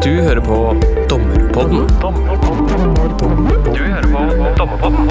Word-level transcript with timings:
Du 0.00 0.14
hører 0.16 0.40
på 0.40 0.58
Dommerpodden. 1.10 1.82
Du 3.68 3.80
hører 3.84 4.06
på 4.08 4.22
Dommerpodden. 4.56 5.10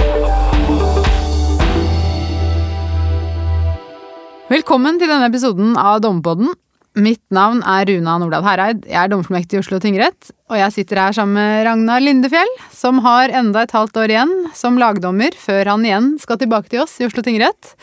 Velkommen 4.49 4.97
til 4.97 5.11
denne 5.11 5.29
episoden 5.29 5.77
av 5.77 6.01
Dommerpodden. 6.01 6.55
Mitt 6.97 7.21
navn 7.29 7.61
er 7.61 7.85
Runa 7.91 8.17
Nordahl 8.17 8.47
Hereid. 8.49 8.81
Jeg 8.89 8.97
er 9.03 9.13
dommerfullmektig 9.13 9.59
i 9.59 9.61
Oslo 9.61 9.77
tingrett. 9.83 10.33
Og 10.49 10.57
jeg 10.57 10.73
sitter 10.79 11.03
her 11.03 11.13
sammen 11.13 11.37
med 11.37 11.69
Ragnar 11.69 12.01
Lindefjell, 12.01 12.57
som 12.73 13.05
har 13.05 13.29
enda 13.29 13.67
et 13.67 13.77
halvt 13.77 14.01
år 14.01 14.17
igjen 14.17 14.35
som 14.57 14.81
lagdommer 14.81 15.37
før 15.37 15.75
han 15.75 15.85
igjen 15.85 16.15
skal 16.17 16.41
tilbake 16.41 16.73
til 16.73 16.81
oss 16.87 16.97
i 16.97 17.05
Oslo 17.05 17.21
tingrett. 17.21 17.75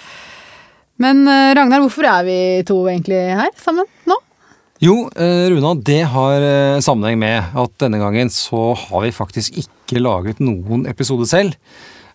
Men 0.98 1.22
eh, 1.30 1.54
Ragnar, 1.54 1.86
hvorfor 1.86 2.10
er 2.18 2.26
vi 2.26 2.40
to 2.66 2.82
egentlig 2.90 3.28
her 3.38 3.54
sammen 3.62 3.86
nå? 4.10 4.18
Jo, 4.76 5.06
eh, 5.16 5.48
Runa, 5.48 5.72
det 5.80 6.02
har 6.12 6.42
eh, 6.44 6.78
sammenheng 6.84 7.16
med 7.22 7.54
at 7.56 7.76
denne 7.80 7.96
gangen 7.96 8.28
så 8.32 8.74
har 8.76 9.06
vi 9.06 9.12
faktisk 9.14 9.56
ikke 9.62 10.02
laget 10.02 10.42
noen 10.44 10.84
episode 10.90 11.24
selv. 11.30 11.56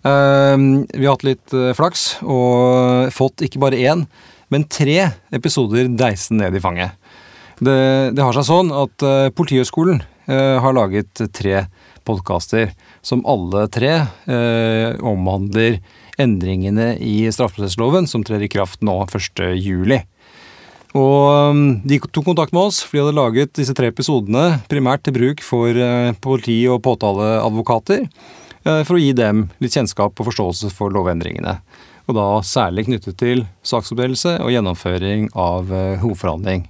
Eh, 0.06 0.58
Vi 0.94 1.08
har 1.08 1.16
hatt 1.16 1.26
litt 1.26 1.56
flaks 1.78 2.22
og 2.22 3.10
fått 3.16 3.42
ikke 3.48 3.62
bare 3.64 3.82
én, 3.82 4.06
men 4.54 4.68
tre 4.70 5.10
episoder 5.34 5.90
deisen 5.90 6.38
ned 6.38 6.54
i 6.54 6.62
fanget. 6.62 6.94
Det, 7.62 8.14
det 8.14 8.22
har 8.22 8.34
seg 8.34 8.46
sånn 8.46 8.72
at 8.74 9.04
Politihøgskolen 9.38 10.00
har 10.26 10.74
laget 10.74 11.22
tre 11.34 11.68
podkaster 12.06 12.72
som 13.06 13.22
alle 13.30 13.68
tre 13.70 13.92
omhandler 15.06 15.78
endringene 16.18 16.96
i 16.98 17.30
straffeprosessloven 17.30 18.10
som 18.10 18.26
trer 18.26 18.42
i 18.42 18.50
kraft 18.50 18.82
nå 18.82 18.98
1. 19.06 19.46
juli. 19.62 20.02
Og 20.98 21.52
um, 21.52 21.62
de 21.88 22.00
tok 22.12 22.26
kontakt 22.28 22.52
med 22.56 22.68
oss, 22.68 22.82
for 22.84 22.98
de 22.98 23.04
hadde 23.06 23.16
laget 23.16 23.54
disse 23.56 23.76
tre 23.76 23.92
episodene 23.92 24.60
primært 24.72 25.06
til 25.06 25.16
bruk 25.16 25.44
for 25.46 25.72
eh, 25.72 26.12
politi- 26.20 26.68
og 26.68 26.82
påtaleadvokater, 26.84 28.04
eh, 28.66 28.82
for 28.84 28.98
å 28.98 29.00
gi 29.00 29.14
dem 29.16 29.46
litt 29.64 29.78
kjennskap 29.78 30.12
og 30.12 30.28
forståelse 30.28 30.72
for 30.76 30.92
lovendringene. 30.92 31.62
Og 32.10 32.18
da 32.18 32.26
særlig 32.44 32.90
knyttet 32.90 33.16
til 33.22 33.46
saksoppdelelse 33.64 34.36
og 34.44 34.52
gjennomføring 34.52 35.30
av 35.32 35.72
eh, 35.72 35.96
hovedforhandling. 36.04 36.68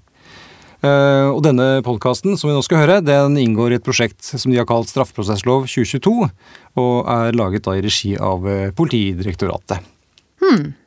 Og 0.81 1.43
denne 1.45 1.83
podkasten 1.85 2.33
som 2.41 2.49
vi 2.49 2.55
nå 2.55 2.63
skal 2.65 2.79
høre, 2.81 2.95
den 3.05 3.35
inngår 3.37 3.75
i 3.75 3.77
et 3.77 3.85
prosjekt 3.85 4.25
som 4.25 4.49
de 4.49 4.57
har 4.57 4.65
kalt 4.65 4.89
Straffeprosesslov 4.89 5.67
2022, 5.69 6.25
og 6.81 6.95
er 7.05 7.37
laget 7.37 7.67
da 7.67 7.77
i 7.77 7.85
regi 7.85 8.15
av 8.17 8.41
Politidirektoratet. 8.73 9.77
Politidirektoratet. 9.77 10.80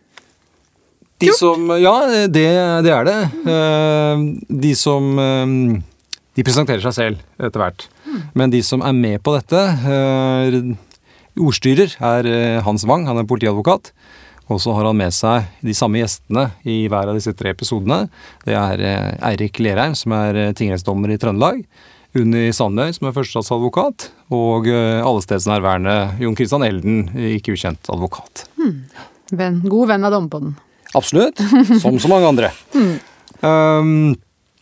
De 1.24 1.34
som 1.38 1.68
Ja, 1.80 1.94
det, 2.28 2.46
det 2.86 2.92
er 2.94 3.08
det. 3.08 3.18
Eh, 3.50 4.24
De 4.64 4.72
som 4.78 5.18
eh, 5.18 5.54
De 6.34 6.44
presenterer 6.46 6.82
seg 6.84 6.96
selv 6.96 7.22
etter 7.38 7.62
hvert. 7.62 7.86
Men 8.34 8.50
de 8.52 8.60
som 8.62 8.82
er 8.86 8.94
med 8.94 9.22
på 9.26 9.34
dette 9.34 9.58
eh, 9.58 10.58
Ordstyrer 11.34 11.96
er 11.98 12.28
Hans 12.62 12.84
Wang, 12.86 13.08
han 13.10 13.18
er 13.18 13.26
politiadvokat. 13.26 13.90
Og 14.52 14.60
så 14.62 14.74
har 14.76 14.86
han 14.86 14.98
med 15.00 15.10
seg 15.16 15.48
de 15.64 15.72
samme 15.74 15.98
gjestene 15.98 16.44
i 16.68 16.84
hver 16.92 17.08
av 17.10 17.16
disse 17.16 17.32
tre 17.34 17.50
episodene. 17.54 18.04
Det 18.44 18.54
er 18.54 18.82
Eirik 19.24 19.58
Lerheim, 19.64 19.96
som 19.98 20.12
er 20.14 20.52
tingrettsdommer 20.54 21.10
i 21.10 21.16
Trøndelag. 21.18 21.62
Unni 22.14 22.44
Sandøy, 22.54 22.92
som 22.94 23.08
er 23.08 23.16
førstestatsadvokat. 23.16 24.10
Og 24.36 24.68
allestedsnærværende 24.68 25.96
Jon 26.22 26.36
Christian 26.38 26.62
Elden, 26.68 27.08
ikke 27.34 27.56
ukjent 27.56 27.90
advokat. 27.90 28.44
Venn, 29.34 29.58
god 29.64 29.90
venn 29.90 30.04
av 30.06 30.12
Dommerpodden. 30.14 30.54
Absolutt. 30.94 31.40
Som 31.82 31.98
så 32.00 32.10
mange 32.10 32.28
andre. 32.30 32.52
Um, 33.40 34.14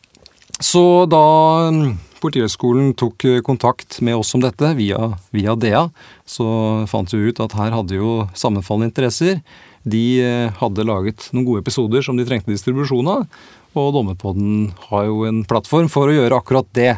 så 0.73 1.05
da 1.11 1.27
um, 1.69 1.85
Politihøgskolen 2.23 2.93
tok 2.99 3.25
eh, 3.27 3.41
kontakt 3.43 3.99
med 4.05 4.15
oss 4.15 4.31
om 4.37 4.43
dette 4.45 4.69
via, 4.79 5.11
via 5.35 5.57
DEA, 5.59 5.89
så 6.23 6.47
fant 6.91 7.11
vi 7.11 7.33
ut 7.33 7.41
at 7.43 7.57
her 7.59 7.75
hadde 7.75 7.99
jo 7.99 8.13
sammenfallende 8.39 8.93
interesser. 8.93 9.41
De 9.83 10.05
eh, 10.23 10.61
hadde 10.61 10.87
laget 10.87 11.27
noen 11.33 11.49
gode 11.49 11.65
episoder 11.65 12.05
som 12.07 12.19
de 12.19 12.27
trengte 12.29 12.53
distribusjon 12.53 13.11
av, 13.11 13.27
og 13.75 13.91
Dommepodden 13.97 14.69
har 14.91 15.09
jo 15.09 15.25
en 15.27 15.43
plattform 15.49 15.91
for 15.91 16.11
å 16.11 16.15
gjøre 16.15 16.39
akkurat 16.39 16.69
det. 16.79 16.95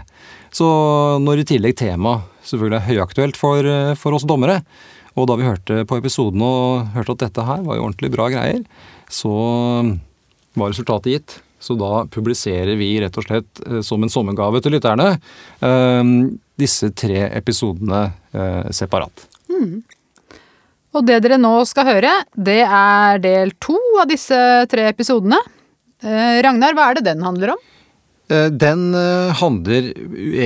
Så 0.55 0.67
når 1.25 1.41
i 1.41 1.49
tillegg 1.55 1.79
temaet 1.81 2.29
selvfølgelig 2.45 2.81
er 2.83 2.89
høyaktuelt 2.91 3.41
for, 3.41 3.65
eh, 3.65 3.95
for 3.97 4.13
oss 4.13 4.29
dommere, 4.29 4.61
og 5.15 5.29
da 5.31 5.39
vi 5.39 5.47
hørte 5.47 5.85
på 5.89 5.99
episoden 6.01 6.43
og 6.45 6.93
hørte 6.97 7.17
at 7.17 7.25
dette 7.29 7.47
her 7.47 7.65
var 7.67 7.79
jo 7.79 7.87
ordentlig 7.87 8.11
bra 8.15 8.29
greier, 8.33 8.63
så 9.11 9.35
var 10.55 10.73
resultatet 10.73 11.13
gitt. 11.13 11.37
Så 11.65 11.77
da 11.81 12.03
publiserer 12.13 12.77
vi 12.77 12.91
rett 13.01 13.15
og 13.17 13.25
slett 13.25 13.63
eh, 13.65 13.81
som 13.87 14.03
en 14.05 14.13
sommergave 14.13 14.61
til 14.61 14.75
lytterne 14.77 15.15
eh, 15.17 16.03
disse 16.61 16.91
tre 16.93 17.25
episodene 17.33 18.07
separat. 18.75 19.25
separat. 19.49 19.95
Og 20.95 21.03
det 21.09 21.19
dere 21.25 21.39
nå 21.41 21.57
skal 21.67 21.89
høre, 21.89 22.13
det 22.37 22.61
er 22.63 23.23
del 23.23 23.55
to 23.63 23.79
av 23.99 24.07
disse 24.11 24.37
tre 24.71 24.87
episodene. 24.93 25.41
Eh, 26.05 26.39
Ragnar, 26.45 26.77
hva 26.77 26.91
er 26.91 26.99
det 26.99 27.09
den 27.09 27.25
handler 27.27 27.55
om? 27.57 27.63
Eh, 28.31 28.47
Den 28.53 28.95
eh, 28.95 29.35
handler 29.41 29.91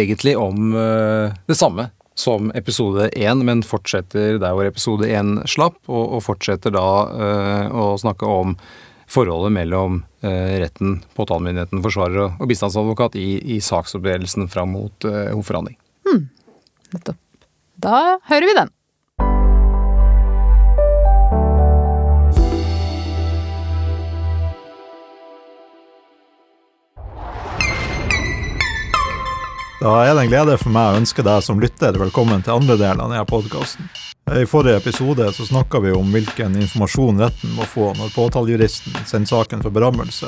egentlig 0.01 0.37
om 0.41 0.73
eh, 0.73 1.37
det 1.51 1.59
samme 1.59 1.91
som 2.19 2.53
episode 2.59 3.09
én, 3.15 3.45
men 3.47 3.63
fortsetter 3.67 4.41
der 4.43 4.57
hvor 4.57 4.67
episode 4.67 5.07
én 5.07 5.37
slapp, 5.49 5.79
og, 5.87 6.19
og 6.19 6.25
fortsetter 6.27 6.75
da 6.75 6.89
eh, 7.15 7.67
å 7.71 7.93
snakke 8.01 8.27
om 8.27 8.57
forholdet 9.09 9.55
mellom 9.55 10.03
eh, 10.27 10.59
retten, 10.61 10.99
påtalemyndigheten, 11.17 11.83
forsvarer 11.85 12.25
og, 12.27 12.41
og 12.43 12.51
bistandsadvokat 12.51 13.17
i, 13.21 13.29
i 13.57 13.61
saksoppdelelsen 13.65 14.51
fram 14.53 14.75
mot 14.77 15.09
eh, 15.09 15.31
hovedforhandling. 15.31 15.79
Nettopp. 16.95 17.21
Da 17.79 18.19
hører 18.27 18.49
vi 18.49 18.59
den. 18.59 18.75
Da 29.81 29.93
er 30.03 30.15
det 30.15 30.25
en 30.25 30.31
glede 30.31 30.57
for 30.59 30.75
meg 30.75 30.91
å 30.91 30.99
ønske 30.99 31.23
deg 31.23 31.39
som 31.47 31.61
lytter 31.63 31.95
velkommen 32.01 32.41
til 32.43 32.57
andre 32.57 32.75
del 32.81 32.99
av 32.99 33.13
denne 33.13 33.27
podkasten. 33.31 33.87
I 34.27 34.43
forrige 34.51 34.81
episode 34.81 35.29
så 35.33 35.45
snakka 35.47 35.79
vi 35.85 35.93
om 35.95 36.09
hvilken 36.11 36.57
informasjon 36.59 37.21
retten 37.23 37.53
må 37.55 37.63
få 37.63 37.93
når 37.95 38.11
påtalejuristen 38.11 38.97
sender 39.07 39.31
saken 39.31 39.63
for 39.63 39.71
berammelse, 39.71 40.27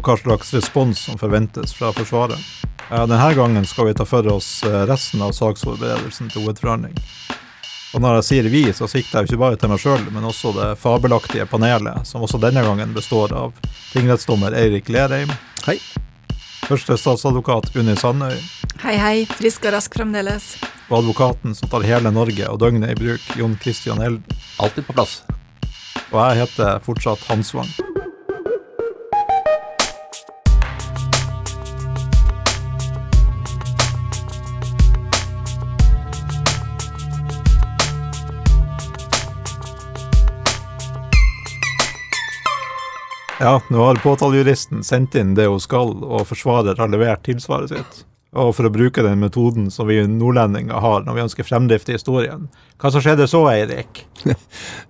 og 0.00 0.08
hva 0.08 0.16
slags 0.16 0.54
respons 0.56 1.02
som 1.10 1.20
forventes 1.20 1.76
fra 1.76 1.92
Forsvaret. 1.92 2.40
Denne 2.88 3.28
gangen 3.36 3.68
skal 3.68 3.90
vi 3.90 3.98
ta 4.00 4.06
for 4.08 4.26
oss 4.32 4.48
eh, 4.64 4.78
resten 4.88 5.20
av 5.28 5.36
saksforberedelsen 5.36 6.32
til 6.32 6.46
hovedforhandling. 6.46 6.96
Og 7.92 8.00
når 8.00 8.16
jeg 8.22 8.28
sier 8.30 8.48
vi, 8.48 8.64
så 8.72 8.88
sikter 8.88 9.20
jeg 9.20 9.28
ikke 9.28 9.42
bare 9.44 9.60
til 9.60 9.74
meg 9.74 9.84
sjøl, 9.84 10.08
men 10.08 10.24
også 10.24 10.54
det 10.56 10.70
fabelaktige 10.80 11.44
panelet, 11.52 12.08
som 12.08 12.24
også 12.24 12.40
denne 12.40 12.64
gangen 12.64 12.96
består 12.96 13.36
av 13.36 13.52
tingrettsdommer 13.92 14.56
Eirik 14.56 14.88
Lerheim. 14.88 15.36
Hei. 15.68 15.76
Første 16.64 16.96
statsadvokat 16.96 17.74
Unni 17.76 17.98
Sandøy. 17.98 18.38
Hei, 18.80 18.94
hei. 18.96 19.16
Frisk 19.28 19.66
og 19.68 19.74
rask 19.74 19.92
fremdeles. 19.92 20.54
og 20.88 21.02
advokaten 21.02 21.52
som 21.54 21.68
tar 21.68 21.84
hele 21.84 22.08
Norge 22.10 22.46
og 22.48 22.62
døgnet 22.62 22.94
i 22.94 22.96
bruk, 22.96 23.26
Jon 23.36 23.58
Christian 23.60 24.00
Elden. 24.00 24.24
Alltid 24.56 24.86
på 24.88 24.96
plass. 24.96 25.20
Og 26.08 26.16
jeg 26.16 26.40
heter 26.40 26.80
fortsatt 26.80 27.20
Hansvang. 27.28 27.68
Ja, 43.40 43.60
nå 43.68 43.84
har 43.84 44.00
påtalejuristen 44.00 44.80
sendt 44.84 45.14
inn 45.20 45.36
det 45.36 45.52
hun 45.52 45.60
skal, 45.60 45.98
og 46.00 46.30
forsvarer 46.32 46.80
har 46.80 46.88
levert 46.88 47.28
tilsvaret 47.28 47.76
sitt. 47.76 48.06
Og 48.30 48.52
for 48.54 48.68
å 48.68 48.70
bruke 48.70 49.02
den 49.02 49.18
metoden 49.18 49.70
som 49.74 49.88
vi 49.90 49.98
nordlendinger 50.06 50.78
har 50.82 51.02
når 51.02 51.16
vi 51.16 51.22
ønsker 51.24 51.46
fremdrift 51.46 51.90
i 51.90 51.96
historien. 51.96 52.46
Hva 52.78 52.92
som 52.94 53.02
skjedde 53.02 53.26
så, 53.30 53.42
Eirik? 53.50 54.04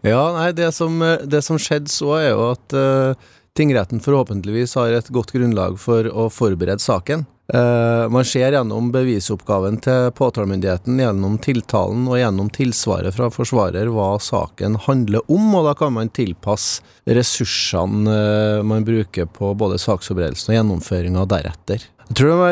Ja, 0.05 0.23
nei, 0.37 0.51
det 0.57 0.73
som, 0.77 1.01
det 1.01 1.41
som 1.47 1.61
skjedde 1.61 1.93
så, 1.93 2.15
er 2.19 2.31
jo 2.35 2.51
at 2.51 2.77
uh, 2.77 3.31
tingretten 3.57 4.03
forhåpentligvis 4.05 4.77
har 4.77 4.93
et 4.93 5.13
godt 5.13 5.33
grunnlag 5.33 5.79
for 5.81 6.09
å 6.09 6.29
forberede 6.33 6.85
saken. 6.85 7.25
Uh, 7.51 8.07
man 8.13 8.27
ser 8.29 8.55
gjennom 8.55 8.93
bevisoppgaven 8.95 9.81
til 9.83 10.13
påtalemyndigheten, 10.15 11.01
gjennom 11.03 11.39
tiltalen 11.43 12.05
og 12.07 12.21
gjennom 12.21 12.51
tilsvaret 12.55 13.17
fra 13.17 13.31
forsvarer 13.35 13.91
hva 13.91 14.13
saken 14.23 14.77
handler 14.85 15.25
om, 15.33 15.49
og 15.59 15.67
da 15.67 15.73
kan 15.81 15.97
man 15.97 16.13
tilpasse 16.15 16.85
ressursene 17.09 18.05
uh, 18.05 18.67
man 18.69 18.87
bruker 18.87 19.27
på 19.33 19.55
både 19.59 19.81
saksforberedelsen 19.83 20.53
og 20.53 20.59
gjennomføringa 20.61 21.27
deretter. 21.33 21.89
Jeg 22.11 22.19
tror 22.19 22.27
det 22.27 22.35
må 22.35 22.43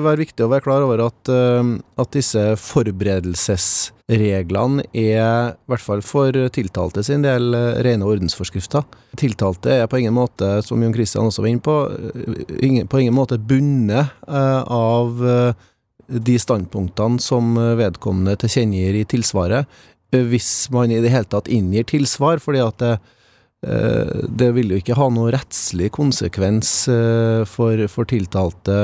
være, 0.00 0.16
viktig 0.22 0.46
å 0.46 0.48
være 0.48 0.64
klar 0.64 0.80
over 0.80 0.96
at, 1.04 1.28
uh, 1.28 1.76
at 2.00 2.08
disse 2.16 2.40
forberedelsesreglene 2.56 4.80
er, 4.96 5.52
i 5.52 5.68
hvert 5.68 5.84
fall 5.84 6.00
for 6.00 6.32
tiltalte 6.56 7.04
sin 7.04 7.20
del, 7.20 7.52
uh, 7.52 7.84
rene 7.84 8.00
ordensforskrifter. 8.08 8.80
Tiltalte 9.20 9.68
er 9.76 9.84
på 9.92 10.00
ingen 10.00 10.16
måte, 10.16 10.64
som 10.64 10.80
Jon 10.80 10.96
Christian 10.96 11.28
også 11.28 11.44
var 11.44 11.52
inne 11.52 11.60
på, 11.66 11.92
eh, 11.92 12.48
ingen, 12.64 12.88
på 12.88 12.96
ingen 13.02 13.18
måte 13.18 13.36
bundet 13.36 14.08
uh, 14.24 14.64
av 14.72 15.20
de 16.08 16.36
standpunktene 16.40 17.20
som 17.20 17.60
vedkommende 17.76 18.40
tilkjennegir 18.40 18.96
i 19.02 19.04
tilsvaret, 19.08 19.64
hvis 20.14 20.70
man 20.72 20.90
i 20.92 21.00
det 21.04 21.10
hele 21.12 21.28
tatt 21.28 21.48
inngir 21.52 21.84
tilsvar, 21.92 22.40
fordi 22.40 22.60
at 22.64 22.78
det, 22.80 22.96
det 23.64 24.50
vil 24.56 24.74
jo 24.74 24.78
ikke 24.80 24.96
ha 24.98 25.06
noen 25.08 25.32
rettslig 25.34 25.88
konsekvens 25.94 26.72
for, 27.48 27.84
for 27.88 28.08
tiltalte 28.10 28.76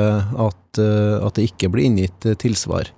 at, 0.47 0.81
at 0.81 1.37
det 1.37 1.51
ikke 1.51 1.71
blir 1.75 1.91
inngitt 1.91 2.25
tilsvar. 2.41 2.89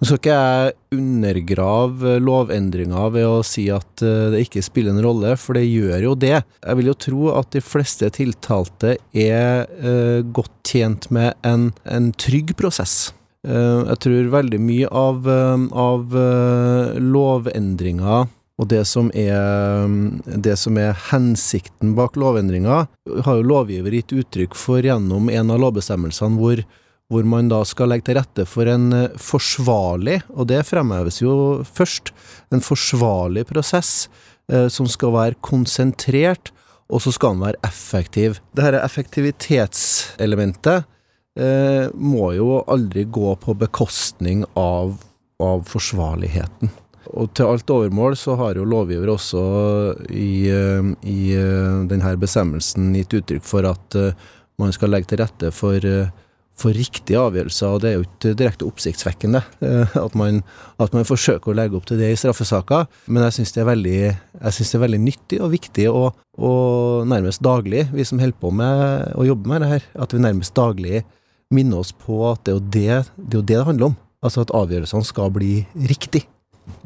Nå 0.00 0.06
skal 0.08 0.16
ikke 0.16 0.34
jeg 0.34 0.96
undergrave 0.96 2.14
lovendringa 2.24 3.02
ved 3.12 3.26
å 3.28 3.42
si 3.44 3.66
at 3.68 4.00
eh, 4.00 4.30
det 4.32 4.46
ikke 4.46 4.62
spiller 4.64 4.94
en 4.94 5.02
rolle, 5.04 5.34
for 5.36 5.58
det 5.58 5.66
gjør 5.66 6.06
jo 6.06 6.14
det. 6.16 6.38
Jeg 6.40 6.78
vil 6.78 6.88
jo 6.88 6.94
tro 7.04 7.26
at 7.36 7.50
de 7.52 7.60
fleste 7.60 8.08
tiltalte 8.16 8.94
er 9.12 9.68
eh, 9.76 10.22
godt 10.24 10.54
tjent 10.64 11.10
med 11.12 11.36
en, 11.44 11.68
en 11.84 12.08
trygg 12.16 12.54
prosess. 12.56 13.10
Eh, 13.44 13.82
jeg 13.90 14.00
tror 14.06 14.32
veldig 14.38 14.62
mye 14.64 14.88
av, 14.88 15.28
eh, 15.28 15.68
av 15.84 16.16
eh, 16.24 16.96
lovendringa 17.04 18.22
og 18.60 18.68
det 18.68 18.82
som, 18.84 19.08
er, 19.16 19.88
det 20.36 20.58
som 20.60 20.76
er 20.76 20.98
hensikten 21.08 21.94
bak 21.96 22.18
lovendringa, 22.20 22.82
har 23.24 23.38
jo 23.38 23.46
lovgiver 23.48 23.94
gitt 23.96 24.12
uttrykk 24.12 24.56
for 24.58 24.84
gjennom 24.84 25.30
en 25.32 25.54
av 25.54 25.62
lovbestemmelsene 25.64 26.36
hvor 26.36 26.60
hvor 27.10 27.26
man 27.26 27.48
da 27.50 27.64
skal 27.66 27.90
legge 27.90 28.06
til 28.06 28.14
rette 28.20 28.44
for 28.46 28.68
en 28.70 28.92
eh, 28.94 29.16
forsvarlig, 29.18 30.20
og 30.30 30.46
det 30.52 30.62
fremheves 30.68 31.18
jo 31.22 31.32
først, 31.66 32.12
en 32.54 32.62
forsvarlig 32.62 33.48
prosess 33.50 34.08
eh, 34.52 34.68
som 34.70 34.86
skal 34.90 35.12
være 35.16 35.40
konsentrert, 35.42 36.52
og 36.90 37.02
så 37.02 37.10
skal 37.14 37.34
den 37.34 37.44
være 37.48 37.62
effektiv. 37.66 38.38
Dette 38.54 38.82
effektivitetselementet 38.82 40.86
eh, 41.38 41.86
må 41.94 42.32
jo 42.38 42.62
aldri 42.70 43.04
gå 43.06 43.34
på 43.42 43.54
bekostning 43.58 44.44
av, 44.58 44.96
av 45.42 45.66
forsvarligheten. 45.70 46.70
Og 47.10 47.32
til 47.34 47.50
alt 47.50 47.70
overmål 47.74 48.16
så 48.18 48.36
har 48.38 48.58
jo 48.58 48.68
lovgiver 48.68 49.10
også 49.14 49.44
i, 50.14 50.48
eh, 50.52 50.90
i 51.02 51.20
eh, 51.34 51.84
denne 51.90 52.16
bestemmelsen 52.20 52.92
gitt 52.98 53.16
uttrykk 53.20 53.46
for 53.46 53.66
at 53.66 54.00
man 54.60 54.74
skal 54.76 54.92
legge 54.92 55.10
til 55.10 55.22
rette 55.22 55.50
for 55.56 55.80
for 56.60 56.76
riktige 56.76 57.20
avgjørelser, 57.20 57.72
og 57.72 57.82
det 57.82 57.90
er 57.90 57.96
jo 57.96 58.04
ikke 58.04 58.34
direkte 58.38 58.66
oppsiktsvekkende 58.68 59.42
eh, 59.64 59.94
at 60.00 60.16
man, 60.18 60.42
at 60.82 60.96
man 60.96 61.08
forsøker 61.08 61.52
å 61.52 61.56
legge 61.56 61.78
opp 61.78 61.86
til 61.88 62.00
det 62.00 62.12
i 62.12 62.18
straffesaker, 62.20 62.88
men 63.08 63.24
jeg 63.26 63.38
syns 63.38 63.54
det, 63.56 63.66
det, 63.86 64.74
er 64.76 64.84
veldig 64.84 65.02
nyttig 65.06 65.40
og 65.40 65.54
viktig 65.54 65.86
og, 65.90 66.20
og, 66.36 67.06
nærmest 67.10 67.42
daglig, 67.44 67.86
vi 67.94 68.06
som 68.06 68.20
holder 68.22 68.40
på 68.42 68.52
med 68.60 69.16
å 69.16 69.26
jobbe 69.30 69.52
med 69.52 69.64
det 69.64 69.72
her, 69.74 69.88
at 70.04 70.14
vi 70.14 70.22
nærmest 70.22 70.56
daglig 70.58 71.04
minner 71.54 71.82
oss 71.82 71.94
på 71.96 72.22
at 72.30 72.44
det 72.46 72.52
er 72.52 72.58
jo 72.58 72.66
det 72.66 72.70
det, 72.80 72.90
er 72.90 73.40
jo 73.40 73.42
det, 73.42 73.56
det 73.56 73.66
handler 73.66 73.90
om. 73.90 73.96
Altså 74.20 74.44
at 74.44 74.52
avgjørelsene 74.54 75.08
skal 75.08 75.32
bli 75.32 75.54
riktig. 75.88 76.26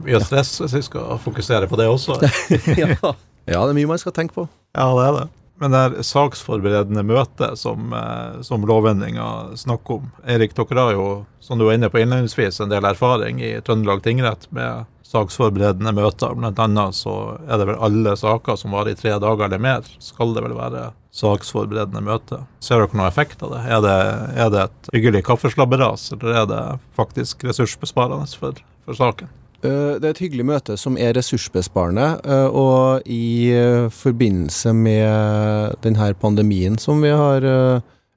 Mye 0.04 0.20
stress 0.24 0.56
hvis 0.62 0.76
vi 0.78 0.82
skal 0.88 1.16
fokusere 1.22 1.70
på 1.70 1.78
det 1.80 1.88
også. 1.90 2.18
ja. 2.82 2.92
ja, 2.96 3.14
det 3.46 3.70
er 3.70 3.76
mye 3.76 3.90
man 3.94 4.02
skal 4.02 4.14
tenke 4.16 4.36
på. 4.36 4.48
Ja, 4.74 4.90
det 4.98 5.08
er 5.08 5.18
det. 5.20 5.26
Men 5.62 5.70
det 5.70 5.80
er 5.80 6.02
saksforberedende 6.02 7.04
møte 7.06 7.52
som, 7.56 7.92
eh, 7.94 8.40
som 8.42 8.64
lovendringa 8.66 9.54
snakker 9.56 10.00
om 10.00 10.08
Erik, 10.26 10.56
dere 10.56 10.80
har 10.80 10.96
jo, 10.96 11.06
som 11.40 11.60
du 11.60 11.68
var 11.68 11.78
inne 11.78 11.90
på 11.92 12.00
innledningsvis, 12.02 12.58
en 12.60 12.72
del 12.72 12.84
erfaring 12.88 13.38
i 13.42 13.54
Trøndelag 13.62 14.02
tingrett 14.02 14.48
med 14.50 14.90
saksforberedende 15.06 15.92
møter. 15.94 16.34
Blant 16.34 16.58
annet 16.58 16.98
så 16.98 17.38
er 17.46 17.60
det 17.60 17.68
vel 17.70 17.78
alle 17.86 18.16
saker 18.18 18.58
som 18.58 18.74
varer 18.74 18.94
i 18.94 18.98
tre 18.98 19.14
dager 19.22 19.46
eller 19.46 19.62
mer, 19.62 19.86
skal 20.02 20.34
det 20.34 20.42
vel 20.42 20.56
være 20.58 20.88
saksforberedende 21.14 22.02
møte. 22.02 22.40
Ser 22.64 22.82
dere 22.82 22.96
noen 22.96 23.06
effekt 23.06 23.44
av 23.46 23.54
det? 23.54 23.62
Er 23.70 23.84
det, 23.84 23.94
er 24.34 24.50
det 24.50 24.66
et 24.66 24.92
hyggelig 24.96 25.22
kaffeslabberas, 25.28 26.10
eller 26.16 26.40
er 26.42 26.50
det 26.50 26.62
faktisk 26.98 27.46
ressursbesparende 27.46 28.26
for, 28.40 28.58
for 28.88 28.98
saken? 28.98 29.30
Eh, 29.64 29.96
det 29.96 30.08
er 30.08 30.12
et 30.12 30.22
hyggelig 30.26 30.44
møte 30.46 30.76
som 30.80 30.98
er 31.00 31.14
ressursbesparende, 31.16 32.08
eh, 32.24 32.48
og 32.52 33.08
i 33.08 33.48
eh, 33.54 33.88
forbindelse 33.92 34.74
med 34.76 35.80
denne 35.84 36.10
pandemien 36.20 36.76
som 36.80 37.02
vi 37.04 37.12
har 37.14 37.48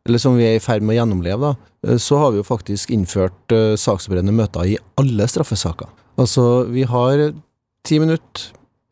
som 0.07 0.37
vi 0.39 0.45
er 0.47 0.53
i 0.55 0.63
ferd 0.63 0.85
med 0.87 0.93
å 0.93 1.01
gjennomleve, 1.01 1.49
da, 1.51 1.95
så 1.99 2.15
har 2.21 2.29
vi 2.31 2.39
jo 2.39 2.45
faktisk 2.47 2.93
innført 2.95 3.51
saksforberedende 3.51 4.31
møter 4.31 4.63
i 4.63 4.77
alle 4.95 5.25
straffesaker. 5.27 5.89
Altså, 6.15 6.63
vi 6.71 6.85
har 6.87 7.25
ti 7.83 7.99
minutter 7.99 8.45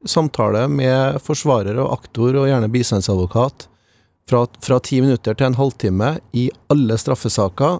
samtale 0.03 0.65
med 0.67 1.21
forsvarer 1.23 1.79
og 1.79 1.93
aktor, 1.95 2.35
og 2.35 2.49
gjerne 2.49 2.67
bistandsadvokat, 2.73 3.69
fra, 4.27 4.43
fra 4.59 4.81
ti 4.83 4.99
minutter 5.05 5.39
til 5.39 5.47
en 5.47 5.55
halvtime 5.55 6.11
i 6.35 6.49
alle 6.75 6.99
straffesaker 6.99 7.79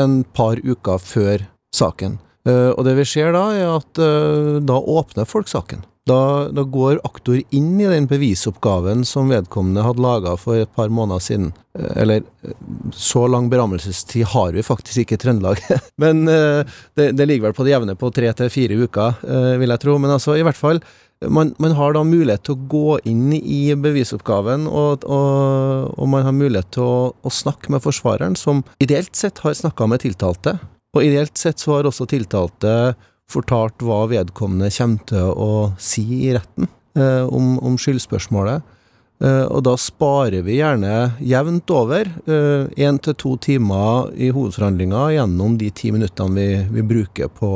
en 0.00 0.22
par 0.24 0.64
uker 0.64 1.04
før 1.04 1.44
saken. 1.76 2.16
Uh, 2.48 2.72
og 2.72 2.84
det 2.86 2.96
vi 2.96 3.06
ser 3.08 3.34
da, 3.36 3.46
er 3.52 3.68
at 3.76 4.00
uh, 4.00 4.58
da 4.64 4.78
åpner 4.80 5.28
folk 5.28 5.50
saken. 5.50 5.84
Da, 6.08 6.48
da, 6.48 6.64
går 6.64 7.02
aktor 7.04 7.36
inn 7.54 7.74
i 7.78 7.86
den 7.86 8.06
bevisoppgaven 8.10 9.04
som 9.06 9.28
vedkommende 9.30 9.84
hadde 9.84 10.02
laga 10.02 10.32
for 10.40 10.58
et 10.58 10.72
par 10.74 10.88
måneder 10.88 11.22
siden. 11.22 11.50
Uh, 11.76 11.90
eller 12.00 12.24
så 12.96 13.26
lang 13.28 13.50
berammelsestid 13.52 14.24
har 14.32 14.56
vi 14.56 14.64
faktisk 14.64 15.04
ikke 15.04 15.18
i 15.18 15.22
Trøndelag. 15.26 15.60
Men 16.02 16.24
det, 16.24 17.12
det, 17.12 17.28
ligger 17.28 17.50
vel 17.50 17.58
på 17.58 17.68
det 17.68 17.76
jevne 17.76 17.98
på 18.00 18.10
tre 18.16 18.32
til 18.36 18.50
fire 18.52 18.80
uker, 18.80 19.20
vil 19.60 19.76
jeg 19.76 19.82
tro. 19.84 20.00
Men 20.00 20.16
altså, 20.16 20.34
i 20.40 20.44
hvert 20.46 20.58
fall, 20.58 20.80
man, 21.28 21.52
man, 21.60 21.76
har 21.76 21.92
da 21.94 22.02
mulighet 22.06 22.46
til 22.48 22.56
å 22.56 22.66
gå 22.72 22.98
inn 23.10 23.28
i 23.36 23.60
bevisoppgaven, 23.76 24.64
og, 24.66 25.04
og, 25.04 25.92
og 25.92 26.08
man 26.08 26.24
har 26.24 26.36
mulighet 26.36 26.72
til 26.74 26.86
å, 26.86 27.00
å, 27.12 27.32
snakke 27.32 27.72
med 27.74 27.84
forsvareren, 27.84 28.38
som 28.40 28.64
ideelt 28.80 29.12
sett 29.18 29.42
har 29.44 29.56
snakka 29.56 29.88
med 29.90 30.00
tiltalte, 30.06 30.56
og 30.96 31.06
ideelt 31.06 31.38
sett 31.38 31.62
så 31.62 31.76
har 31.76 31.88
også 31.88 32.08
tiltalte 32.10 32.94
fortalt 33.30 33.82
hva 33.86 34.04
vedkommende 34.10 34.72
kommer 34.74 35.06
til 35.06 35.30
å 35.30 35.50
si 35.78 36.04
i 36.26 36.34
retten 36.34 36.66
eh, 36.98 37.22
om, 37.30 37.56
om 37.62 37.76
skyldspørsmålet. 37.78 38.64
Eh, 39.22 39.44
og 39.46 39.62
da 39.68 39.76
sparer 39.78 40.42
vi 40.46 40.58
gjerne 40.58 41.12
jevnt 41.22 41.70
over 41.76 42.08
én 42.26 42.96
eh, 42.96 43.02
til 43.04 43.16
to 43.20 43.36
timer 43.42 44.10
i 44.16 44.32
hovedforhandlinga 44.34 45.10
gjennom 45.14 45.58
de 45.60 45.70
ti 45.70 45.92
minuttene 45.94 46.34
vi, 46.40 46.48
vi 46.80 46.86
bruker 46.94 47.30
på, 47.38 47.52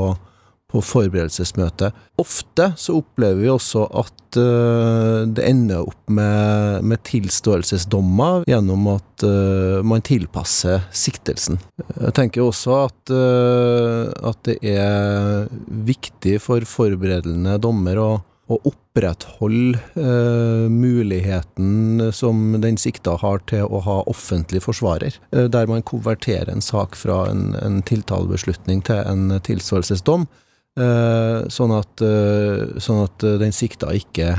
på 0.75 0.83
forberedelsesmøte. 0.83 1.93
Ofte 2.21 2.73
så 2.81 2.99
opplever 2.99 3.45
vi 3.45 3.51
også 3.53 3.87
at 3.95 4.39
uh, 4.41 5.23
det 5.31 5.47
ender 5.47 5.87
opp 5.87 6.11
med, 6.11 6.83
med 6.83 7.03
tilståelsesdommer 7.07 8.43
gjennom 8.51 8.89
at 8.97 9.27
uh, 9.27 9.79
man 9.87 10.03
tilpasser 10.05 10.89
siktelsen. 10.95 11.61
Jeg 11.95 12.15
tenker 12.19 12.43
også 12.49 12.79
at, 12.89 13.15
uh, 13.15 14.11
at 14.27 14.43
det 14.49 14.59
er 14.75 15.47
viktig 15.87 16.41
for 16.43 16.67
forberedende 16.67 17.59
dommer 17.63 18.01
å, 18.03 18.11
å 18.51 18.59
opprettholde 18.67 19.79
muligheten 20.71 22.13
som 22.15 22.61
den 22.63 22.77
sikta 22.79 23.17
har 23.19 23.41
til 23.51 23.65
å 23.67 23.81
ha 23.83 23.97
offentlig 24.11 24.61
forsvarer, 24.63 25.17
der 25.33 25.67
man 25.71 25.83
konverterer 25.83 26.53
en 26.53 26.63
sak 26.63 26.95
fra 26.95 27.25
en, 27.33 27.57
en 27.59 27.81
tiltalebeslutning 27.83 28.85
til 28.87 29.03
en 29.03 29.35
tilståelsesdom. 29.43 30.29
Uh, 30.75 31.47
sånn, 31.55 31.71
at, 31.71 32.03
uh, 32.03 32.81
sånn 32.83 33.05
at 33.05 33.23
uh, 33.23 33.37
den 33.39 33.53
sikta 33.55 33.93
ikke 33.95 34.33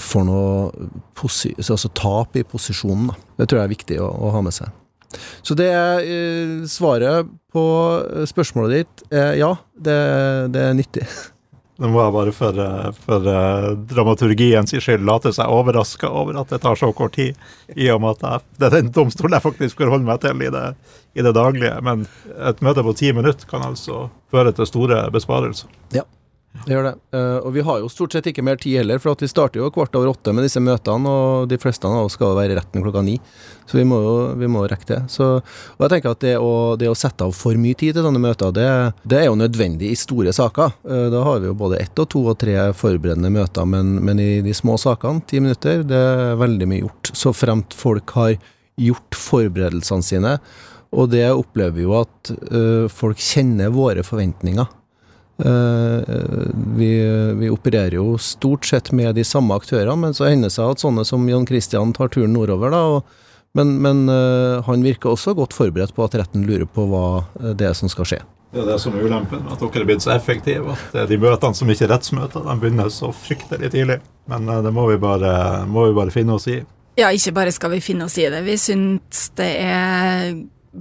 får 0.00 0.24
noe 0.24 0.88
altså 1.20 1.90
tap 1.92 2.38
i 2.40 2.46
posisjonen. 2.48 3.10
Det 3.36 3.44
tror 3.44 3.60
jeg 3.60 3.68
er 3.68 3.74
viktig 3.74 3.98
å, 4.00 4.08
å 4.08 4.32
ha 4.32 4.40
med 4.46 4.56
seg. 4.56 4.72
Så 5.44 5.56
det 5.58 5.68
er 5.72 6.08
svaret 6.68 7.28
på 7.52 7.66
spørsmålet 8.28 8.74
ditt. 8.74 9.04
ja, 9.38 9.52
det, 9.76 9.96
det 10.54 10.64
er 10.64 10.76
nyttig. 10.76 11.06
Nå 11.76 11.90
må 11.92 12.00
jeg 12.00 12.12
bare 12.14 12.32
for, 12.32 12.58
for 13.04 13.26
uh, 13.28 13.66
dramaturgiens 13.90 14.72
skyld 14.72 15.04
late 15.04 15.32
seg 15.36 15.52
overraska 15.52 16.08
over 16.08 16.38
at 16.40 16.54
det 16.54 16.62
tar 16.64 16.78
så 16.80 16.88
kort 16.96 17.16
tid, 17.18 17.36
i 17.76 17.90
og 17.92 18.00
med 18.00 18.16
at 18.16 18.24
jeg, 18.24 18.46
det 18.56 18.68
er 18.68 18.76
den 18.78 18.92
domstolen 18.96 19.36
jeg 19.36 19.44
faktisk 19.44 19.82
forholder 19.82 20.08
meg 20.08 20.22
til 20.24 20.40
i 20.46 20.48
det, 20.54 20.66
i 21.12 21.26
det 21.26 21.34
daglige. 21.36 21.74
Men 21.84 22.06
et 22.48 22.64
møte 22.64 22.84
på 22.86 22.96
ti 22.96 23.12
minutter 23.12 23.48
kan 23.50 23.66
altså 23.68 24.06
føre 24.32 24.56
til 24.56 24.70
store 24.72 25.04
besparelser. 25.12 25.68
Ja. 25.92 26.06
Det 26.64 26.72
gjør 26.74 26.86
det. 26.88 26.94
Uh, 27.14 27.38
og 27.46 27.50
vi 27.54 27.64
har 27.66 27.82
jo 27.82 27.90
stort 27.92 28.14
sett 28.16 28.26
ikke 28.30 28.44
mer 28.46 28.58
tid 28.60 28.80
heller, 28.80 29.00
for 29.02 29.18
vi 29.20 29.28
starter 29.30 29.60
jo 29.60 29.70
kvart 29.74 29.94
over 29.98 30.12
åtte 30.14 30.34
med 30.34 30.46
disse 30.46 30.62
møtene, 30.62 31.10
og 31.10 31.50
de 31.50 31.58
fleste 31.60 31.88
av 31.88 32.06
oss 32.06 32.16
skal 32.18 32.36
være 32.38 32.54
i 32.54 32.58
retten 32.58 32.84
klokka 32.84 33.02
ni. 33.06 33.16
Så 33.66 33.78
vi 33.80 33.84
må 33.88 34.00
jo 34.02 34.14
vi 34.38 34.48
må 34.50 34.64
rekke 34.68 34.88
det. 34.88 35.00
Så, 35.12 35.28
og 35.40 35.84
jeg 35.84 35.92
tenker 35.94 36.14
at 36.14 36.22
det 36.24 36.34
å, 36.40 36.50
det 36.80 36.90
å, 36.90 36.96
sette 36.98 37.26
av 37.26 37.34
for 37.36 37.58
mye 37.60 37.78
tid 37.78 37.96
til 37.96 38.06
sånne 38.06 38.22
møter, 38.22 38.54
det, 38.54 38.68
det 39.06 39.20
er 39.22 39.28
jo 39.28 39.38
nødvendig 39.38 39.92
i 39.92 39.98
store 39.98 40.34
saker. 40.36 40.76
Uh, 40.86 41.06
da 41.12 41.24
har 41.26 41.42
vi 41.42 41.50
jo 41.50 41.58
både 41.58 41.80
ett 41.82 42.02
og 42.02 42.10
to 42.12 42.24
og 42.32 42.38
tre 42.42 42.58
forberedende 42.76 43.32
møter, 43.34 43.68
men, 43.68 43.96
men 44.06 44.22
i 44.22 44.30
de 44.46 44.54
små 44.56 44.78
sakene, 44.80 45.24
ti 45.26 45.42
minutter, 45.42 45.84
det 45.86 46.02
er 46.16 46.40
veldig 46.40 46.70
mye 46.70 46.84
gjort. 46.84 47.12
Så 47.14 47.34
fremt 47.36 47.76
folk 47.76 48.16
har 48.18 48.36
gjort 48.76 49.16
forberedelsene 49.16 50.04
sine, 50.04 50.38
og 50.96 51.10
det 51.12 51.26
opplever 51.32 51.74
vi 51.76 51.84
jo 51.86 51.96
at 51.98 52.30
ø, 52.30 52.86
folk 52.92 53.20
kjenner 53.20 53.72
våre 53.74 54.04
forventninger. 54.06 54.68
Eh, 55.36 56.14
vi, 56.76 56.90
vi, 57.36 57.50
opererer 57.52 57.98
jo 57.98 58.16
stort 58.18 58.64
sett 58.64 58.92
med 58.96 59.14
de 59.18 59.24
samme 59.24 59.56
aktørene, 59.56 59.98
men 60.06 60.16
så 60.16 60.30
hender 60.30 60.48
det 60.50 60.56
seg 60.56 60.72
at 60.72 60.84
sånne 60.84 61.04
som 61.08 61.26
Jan 61.28 61.48
Christian 61.48 61.92
tar 61.96 62.12
turen 62.12 62.32
nordover, 62.36 62.72
da. 62.72 62.84
Og, 62.96 63.26
men, 63.56 63.76
men 63.80 64.04
uh, 64.12 64.60
han 64.66 64.82
virker 64.84 65.14
også 65.14 65.32
godt 65.36 65.54
forberedt 65.56 65.94
på 65.96 66.04
at 66.04 66.16
retten 66.20 66.42
lurer 66.44 66.68
på 66.68 66.84
hva 66.90 67.06
det 67.56 67.70
er 67.70 67.76
som 67.78 67.88
skal 67.88 68.08
skje. 68.08 68.18
Det 68.56 68.62
er 68.62 68.68
det 68.70 68.76
som 68.80 68.94
er 68.96 69.04
ulempen 69.04 69.48
at 69.50 69.60
dere 69.60 69.82
er 69.82 69.88
blitt 69.88 70.04
så 70.04 70.14
effektive. 70.14 70.76
At 70.94 71.10
de 71.10 71.18
møtene 71.20 71.58
som 71.58 71.70
ikke 71.72 71.84
er 71.84 71.92
rettsmøter, 71.92 72.44
de 72.46 72.54
begynner 72.62 72.92
så 72.94 73.10
fryktelig 73.12 73.72
tidlig. 73.74 73.98
Men 74.30 74.48
eh, 74.48 74.62
det 74.64 74.72
må 74.72 74.86
vi 74.88 74.98
bare, 75.02 75.32
må 75.68 75.88
vi 75.88 75.96
bare 75.96 76.14
finne 76.14 76.38
oss 76.38 76.48
i. 76.52 76.60
Ja, 76.96 77.10
ikke 77.12 77.34
bare 77.36 77.52
skal 77.52 77.74
vi 77.74 77.82
finne 77.84 78.06
oss 78.06 78.16
i 78.16 78.28
det. 78.32 78.40
Vi 78.46 78.56
syns 78.60 79.26
det 79.36 79.50
er 79.60 80.30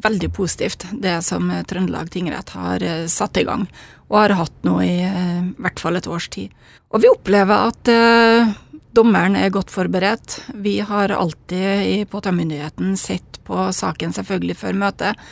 veldig 0.05 0.29
positivt, 0.35 0.85
det 1.03 1.17
som 1.23 1.51
Trøndelag 1.67 2.11
tingrett 2.13 2.53
har 2.55 2.83
eh, 2.83 3.05
satt 3.11 3.41
i 3.41 3.45
gang, 3.47 3.65
og 4.09 4.19
har 4.19 4.35
hatt 4.37 4.67
nå 4.67 4.77
i 4.85 4.99
eh, 5.05 5.47
hvert 5.61 5.81
fall 5.81 5.97
et 5.97 6.09
års 6.09 6.27
tid. 6.33 6.53
Og 6.93 7.01
vi 7.03 7.09
opplever 7.09 7.71
at 7.71 7.91
eh, 7.91 8.53
dommeren 8.95 9.37
er 9.39 9.53
godt 9.53 9.73
forberedt. 9.73 10.39
Vi 10.53 10.77
har 10.85 11.13
alltid 11.15 11.89
i 11.89 11.97
påtalemyndigheten 12.09 12.95
sett 12.99 13.41
på 13.45 13.67
saken 13.75 14.13
selvfølgelig 14.15 14.57
før 14.61 14.77
møtet, 14.85 15.25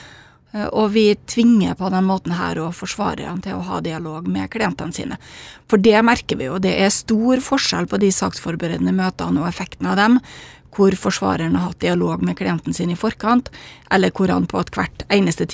eh, 0.54 0.66
og 0.66 0.94
vi 0.96 1.06
tvinger 1.30 1.78
på 1.78 1.92
den 1.94 2.10
måten 2.10 2.34
her 2.38 2.62
og 2.66 2.74
forsvarerne 2.78 3.46
til 3.46 3.60
å 3.60 3.68
ha 3.70 3.80
dialog 3.86 4.28
med 4.32 4.50
klientene 4.54 4.96
sine. 4.96 5.20
For 5.70 5.82
det 5.82 6.00
merker 6.06 6.42
vi 6.42 6.50
jo, 6.50 6.58
det 6.62 6.74
er 6.82 6.94
stor 6.94 7.46
forskjell 7.46 7.90
på 7.92 8.02
de 8.02 8.10
saksforberedende 8.14 8.96
møtene 8.98 9.44
og 9.44 9.50
effekten 9.52 9.94
av 9.94 10.02
dem, 10.02 10.20
hvor 10.74 10.96
forsvareren 10.98 11.56
har 11.58 11.70
hatt 11.70 11.84
dialog 11.84 12.24
med 12.26 12.38
klienten 12.40 12.74
sin 12.74 12.92
i 12.94 12.98
forkant, 13.00 13.52
eller 13.94 14.14
hvor 14.16 14.32
han 14.34 14.48
på 14.50 14.64
hvert 14.76 15.06
eneste, 15.14 15.48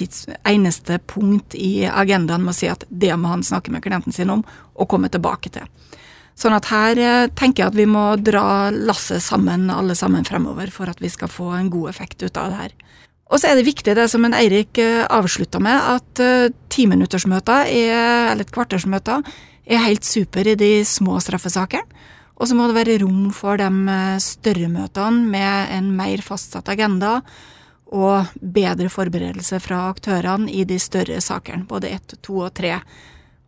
eneste 0.48 1.00
punkt 1.12 1.56
i 1.56 1.86
agendaen 1.88 2.46
må 2.46 2.56
si 2.56 2.70
at 2.72 2.86
det 2.90 3.12
må 3.20 3.34
han 3.34 3.46
snakke 3.46 3.74
med 3.74 3.84
klienten 3.86 4.16
sin 4.16 4.32
om, 4.34 4.46
og 4.76 4.90
komme 4.92 5.12
tilbake 5.12 5.52
til. 5.54 5.68
Sånn 6.40 6.56
at 6.56 6.70
her 6.72 7.00
eh, 7.04 7.28
tenker 7.36 7.66
jeg 7.66 7.74
at 7.74 7.78
vi 7.78 7.88
må 7.90 8.14
dra 8.24 8.70
lasset 8.72 9.24
sammen, 9.24 9.68
alle 9.74 9.96
sammen 9.98 10.24
fremover, 10.28 10.72
for 10.72 10.88
at 10.88 11.02
vi 11.04 11.12
skal 11.12 11.32
få 11.32 11.52
en 11.58 11.72
god 11.74 11.92
effekt 11.92 12.24
ut 12.24 12.40
av 12.40 12.54
det 12.54 12.62
her. 12.62 12.78
Og 13.30 13.42
så 13.42 13.50
er 13.50 13.60
det 13.60 13.68
viktig, 13.68 13.94
det 13.98 14.08
som 14.10 14.24
en 14.26 14.38
Eirik 14.38 14.80
eh, 14.82 15.04
avslutta 15.04 15.60
med, 15.62 15.76
at 15.76 16.24
uh, 16.24 16.48
timinuttersmøter, 16.72 17.68
eller 17.70 18.46
et 18.46 18.56
kvartersmøter, 18.56 19.28
er 19.70 19.84
helt 19.84 20.08
super 20.08 20.48
i 20.48 20.56
de 20.58 20.72
små 20.88 21.20
straffesakene. 21.22 22.08
Og 22.40 22.48
så 22.48 22.56
må 22.56 22.70
det 22.70 22.78
være 22.78 23.00
rom 23.04 23.30
for 23.36 23.60
de 23.60 23.70
større 24.24 24.70
møtene 24.72 25.28
med 25.28 25.74
en 25.76 25.92
mer 25.98 26.24
fastsatt 26.24 26.72
agenda 26.72 27.20
og 27.90 28.30
bedre 28.40 28.90
forberedelse 28.94 29.60
fra 29.64 29.88
aktørene 29.90 30.52
i 30.54 30.64
de 30.68 30.78
større 30.80 31.20
sakene, 31.26 31.68
både 31.68 31.90
ett, 31.98 32.16
to 32.24 32.38
og 32.46 32.54
tre. 32.56 32.78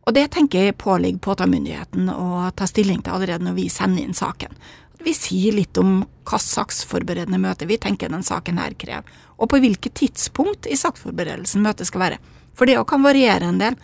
Og 0.08 0.16
det 0.18 0.32
tenker 0.34 0.66
jeg 0.66 0.80
påligger 0.82 1.22
påtalemyndigheten 1.24 2.10
å 2.12 2.50
ta 2.58 2.68
stilling 2.68 3.04
til 3.06 3.16
allerede 3.16 3.46
når 3.46 3.60
vi 3.60 3.68
sender 3.70 4.04
inn 4.04 4.18
saken. 4.18 4.56
Vi 5.02 5.14
sier 5.18 5.56
litt 5.56 5.78
om 5.82 6.02
hva 6.28 6.40
slags 6.42 6.84
forberedende 6.90 7.40
møte 7.42 7.68
vi 7.70 7.80
tenker 7.82 8.10
den 8.12 8.26
saken 8.26 8.60
her 8.62 8.74
krever, 8.78 9.06
og 9.38 9.50
på 9.50 9.62
hvilket 9.62 9.96
tidspunkt 9.98 10.68
i 10.70 10.78
saksforberedelsen 10.78 11.64
møtet 11.64 11.90
skal 11.90 12.04
være. 12.06 12.20
For 12.58 12.70
det 12.70 12.82
kan 12.90 13.06
variere 13.06 13.48
en 13.48 13.62
del. 13.62 13.78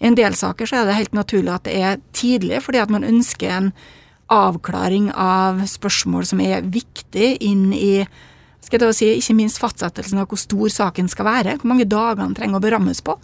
I 0.00 0.08
en 0.08 0.18
del 0.18 0.34
saker 0.34 0.72
er 0.74 0.88
det 0.88 0.96
helt 0.98 1.14
naturlig 1.14 1.52
at 1.54 1.68
det 1.68 1.76
er 1.78 2.00
tidlig, 2.16 2.62
fordi 2.64 2.80
at 2.82 2.90
man 2.90 3.06
ønsker 3.06 3.52
en 3.54 3.70
avklaring 4.34 5.10
av 5.14 5.62
spørsmål 5.70 6.26
som 6.28 6.42
er 6.44 6.64
viktig 6.66 7.34
inn 7.44 7.70
i 7.76 8.04
skal 8.64 8.80
jeg 8.80 8.96
si, 8.96 9.08
ikke 9.20 9.36
minst 9.36 9.60
fastsettelsen 9.60 10.22
av 10.22 10.30
hvor 10.30 10.40
stor 10.40 10.70
saken 10.72 11.10
skal 11.12 11.28
være, 11.28 11.58
hvor 11.60 11.68
mange 11.68 11.84
dager 11.84 12.22
den 12.22 12.32
trenger 12.36 12.58
å 12.58 12.64
berammes 12.64 13.02
på. 13.04 13.18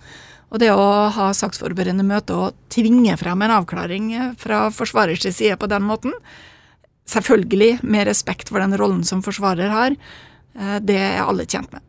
Og 0.50 0.60
det 0.60 0.68
å 0.74 0.86
ha 1.14 1.30
saksforberedende 1.36 2.04
møte 2.06 2.36
og 2.36 2.58
tvinge 2.72 3.14
frem 3.16 3.46
en 3.46 3.54
avklaring 3.54 4.10
fra 4.40 4.66
forsvarers 4.74 5.24
side 5.24 5.56
på 5.60 5.70
den 5.70 5.86
måten, 5.86 6.12
selvfølgelig 7.10 7.78
med 7.86 8.08
respekt 8.10 8.50
for 8.50 8.62
den 8.62 8.76
rollen 8.78 9.04
som 9.06 9.22
forsvarer 9.24 9.70
har, 9.72 9.96
eh, 10.58 10.78
det 10.82 10.98
er 10.98 11.22
alle 11.24 11.46
tjent 11.46 11.72
med. 11.72 11.82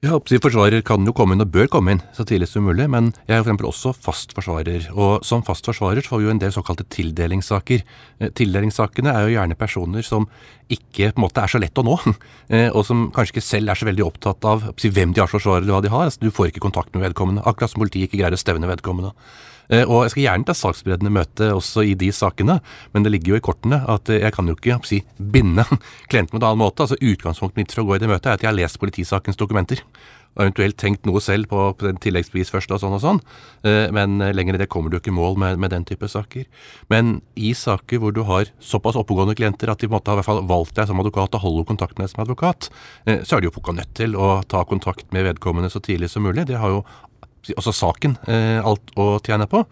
Ja, 0.00 0.16
Forsvarer 0.16 0.80
kan 0.80 1.04
jo 1.04 1.12
komme 1.12 1.34
inn 1.36 1.44
og 1.44 1.50
bør 1.52 1.66
komme 1.68 1.92
inn 1.92 1.98
så 2.16 2.24
tidlig 2.24 2.46
som 2.48 2.64
mulig, 2.64 2.86
men 2.88 3.10
jeg 3.28 3.34
er 3.34 3.42
for 3.42 3.50
eksempel 3.50 3.66
også 3.68 3.90
fast 3.92 4.30
forsvarer. 4.32 4.86
Og 4.94 5.26
som 5.28 5.42
fast 5.44 5.68
forsvarer 5.68 6.00
så 6.00 6.14
får 6.14 6.22
vi 6.22 6.24
jo 6.24 6.32
en 6.32 6.40
del 6.40 6.54
såkalte 6.54 6.86
tildelingssaker. 6.88 7.84
Eh, 8.16 8.30
tildelingssakene 8.32 9.12
er 9.12 9.26
jo 9.26 9.34
gjerne 9.34 9.58
personer 9.60 10.06
som 10.08 10.24
ikke 10.72 11.10
på 11.10 11.20
en 11.20 11.26
måte 11.26 11.44
er 11.44 11.52
så 11.52 11.60
lett 11.60 11.76
å 11.76 11.84
nå, 11.84 11.98
eh, 12.48 12.70
og 12.70 12.86
som 12.88 13.10
kanskje 13.12 13.36
ikke 13.36 13.44
selv 13.44 13.74
er 13.74 13.82
så 13.82 13.90
veldig 13.90 14.06
opptatt 14.06 14.48
av 14.48 14.64
hvem 14.72 15.12
de 15.12 15.20
har 15.20 15.28
forsvarer 15.28 15.66
eller 15.66 15.76
hva 15.76 15.84
de 15.84 15.92
har. 15.92 16.08
Altså, 16.08 16.24
du 16.24 16.32
får 16.32 16.48
ikke 16.48 16.64
kontakt 16.64 16.96
med 16.96 17.04
vedkommende, 17.04 17.44
akkurat 17.44 17.74
som 17.74 17.84
politiet 17.84 18.08
ikke 18.08 18.22
greier 18.22 18.38
å 18.38 18.40
stevne 18.40 18.72
vedkommende. 18.72 19.12
Eh, 19.70 19.84
og 19.86 20.04
jeg 20.04 20.14
skal 20.14 20.24
gjerne 20.26 20.48
ta 20.48 20.56
saksberedende 20.56 21.14
møte 21.14 21.50
også 21.54 21.84
i 21.86 21.96
de 21.98 22.10
sakene, 22.14 22.58
men 22.94 23.06
det 23.06 23.14
ligger 23.14 23.34
jo 23.34 23.40
i 23.40 23.44
kortene 23.50 23.82
at 23.90 24.10
jeg 24.10 24.34
kan 24.34 24.50
jo 24.50 24.56
ikke 24.58 24.80
si, 24.88 25.02
binde 25.16 25.66
klienten 26.10 26.34
på 26.34 26.40
en 26.40 26.48
annen 26.48 26.64
måte. 26.64 26.86
Altså 26.86 26.98
Utgangspunktet 27.00 27.62
mitt 27.62 27.74
for 27.74 27.84
å 27.84 27.90
gå 27.90 27.98
i 27.98 28.02
det 28.02 28.10
møtet 28.10 28.32
er 28.32 28.38
at 28.38 28.46
jeg 28.46 28.52
har 28.52 28.58
lest 28.58 28.80
politisakens 28.82 29.38
dokumenter. 29.40 29.84
Og 30.38 30.44
eventuelt 30.44 30.76
tenkt 30.78 31.08
noe 31.08 31.18
selv 31.22 31.48
på, 31.50 31.62
på 31.74 31.90
tilleggsbevis 32.04 32.52
først 32.54 32.70
og 32.70 32.78
sånn 32.78 32.94
og 32.94 33.02
sånn. 33.02 33.18
Eh, 33.66 33.88
men 33.94 34.22
lenger 34.34 34.56
i 34.56 34.60
det 34.62 34.68
kommer 34.70 34.92
du 34.92 35.00
ikke 35.00 35.10
i 35.10 35.16
mål 35.16 35.34
med, 35.42 35.58
med, 35.58 35.72
den 35.74 35.86
type 35.88 36.06
saker. 36.10 36.46
Men 36.92 37.16
i 37.34 37.50
saker 37.58 37.98
hvor 38.02 38.14
du 38.14 38.22
har 38.28 38.52
såpass 38.62 38.98
oppegående 39.00 39.34
klienter 39.38 39.72
at 39.72 39.82
de 39.82 39.88
på 39.88 39.94
en 39.94 39.98
måte 39.98 40.12
har 40.12 40.18
i 40.18 40.22
hvert 40.22 40.30
fall 40.30 40.44
valgt 40.50 40.78
deg 40.78 40.86
som 40.90 41.02
advokat 41.02 41.34
og 41.34 41.44
holder 41.46 41.66
kontakt 41.72 41.98
med 41.98 42.06
deg 42.06 42.14
som 42.14 42.22
advokat, 42.24 42.70
eh, 43.10 43.24
så 43.26 43.36
er 43.36 43.42
det 43.42 43.50
jo 43.50 43.56
pukka 43.58 43.74
nødt 43.80 43.94
til 43.98 44.14
å 44.14 44.32
ta 44.50 44.62
kontakt 44.70 45.10
med 45.14 45.26
vedkommende 45.26 45.72
så 45.72 45.82
tidlig 45.82 46.12
som 46.14 46.26
mulig. 46.26 46.46
Det 46.46 46.62
har 46.62 46.78
jo 46.78 46.84
altså 47.56 47.72
saken, 47.74 48.16
eh, 48.28 48.60
alt 48.64 48.92
å 48.96 49.18
tjene 49.24 49.46
på. 49.50 49.64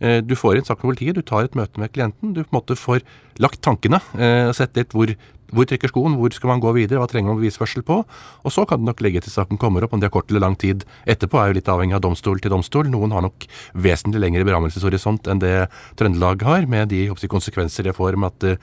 Eh, 0.00 0.20
du 0.20 0.34
får 0.36 0.58
inn 0.58 0.66
saken 0.66 0.84
med 0.84 0.96
politiet, 0.96 1.14
du 1.14 1.22
tar 1.22 1.44
et 1.44 1.56
møte 1.56 1.78
med 1.80 1.92
klienten. 1.92 2.34
Du 2.34 2.42
på 2.42 2.52
en 2.52 2.60
måte 2.60 2.76
får 2.76 3.02
lagt 3.38 3.62
tankene, 3.62 4.00
eh, 4.18 4.52
sett 4.52 4.76
litt 4.76 4.92
hvor, 4.92 5.14
hvor 5.52 5.64
trekker 5.64 5.88
skoen, 5.88 6.16
hvor 6.16 6.32
skal 6.32 6.48
man 6.48 6.60
gå 6.60 6.72
videre, 6.74 6.98
hva 6.98 7.08
trenger 7.08 7.32
man 7.32 7.40
bevisførsel 7.40 7.82
på. 7.82 8.04
Og 8.44 8.52
så 8.52 8.66
kan 8.66 8.78
du 8.78 8.84
nok 8.84 9.00
legge 9.00 9.22
til 9.22 9.32
saken 9.32 9.58
kommer 9.58 9.84
opp, 9.84 9.92
om 9.92 10.00
det 10.00 10.06
er 10.06 10.16
kort 10.16 10.30
eller 10.30 10.40
lang 10.40 10.56
tid 10.56 10.84
etterpå 11.06 11.40
er 11.40 11.48
jo 11.48 11.58
litt 11.58 11.68
avhengig 11.68 11.94
av 11.94 12.02
domstol 12.02 12.40
til 12.40 12.50
domstol. 12.50 12.90
Noen 12.90 13.12
har 13.12 13.22
nok 13.22 13.46
vesentlig 13.74 14.20
lengre 14.20 14.44
berammelseshorisont 14.44 15.28
enn 15.28 15.40
det 15.40 15.68
Trøndelag 15.96 16.42
har, 16.42 16.66
med 16.66 16.88
de 16.88 17.08
konsekvenser 17.08 17.84
det 17.84 17.96
får 17.96 18.16
med 18.16 18.32
at 18.34 18.58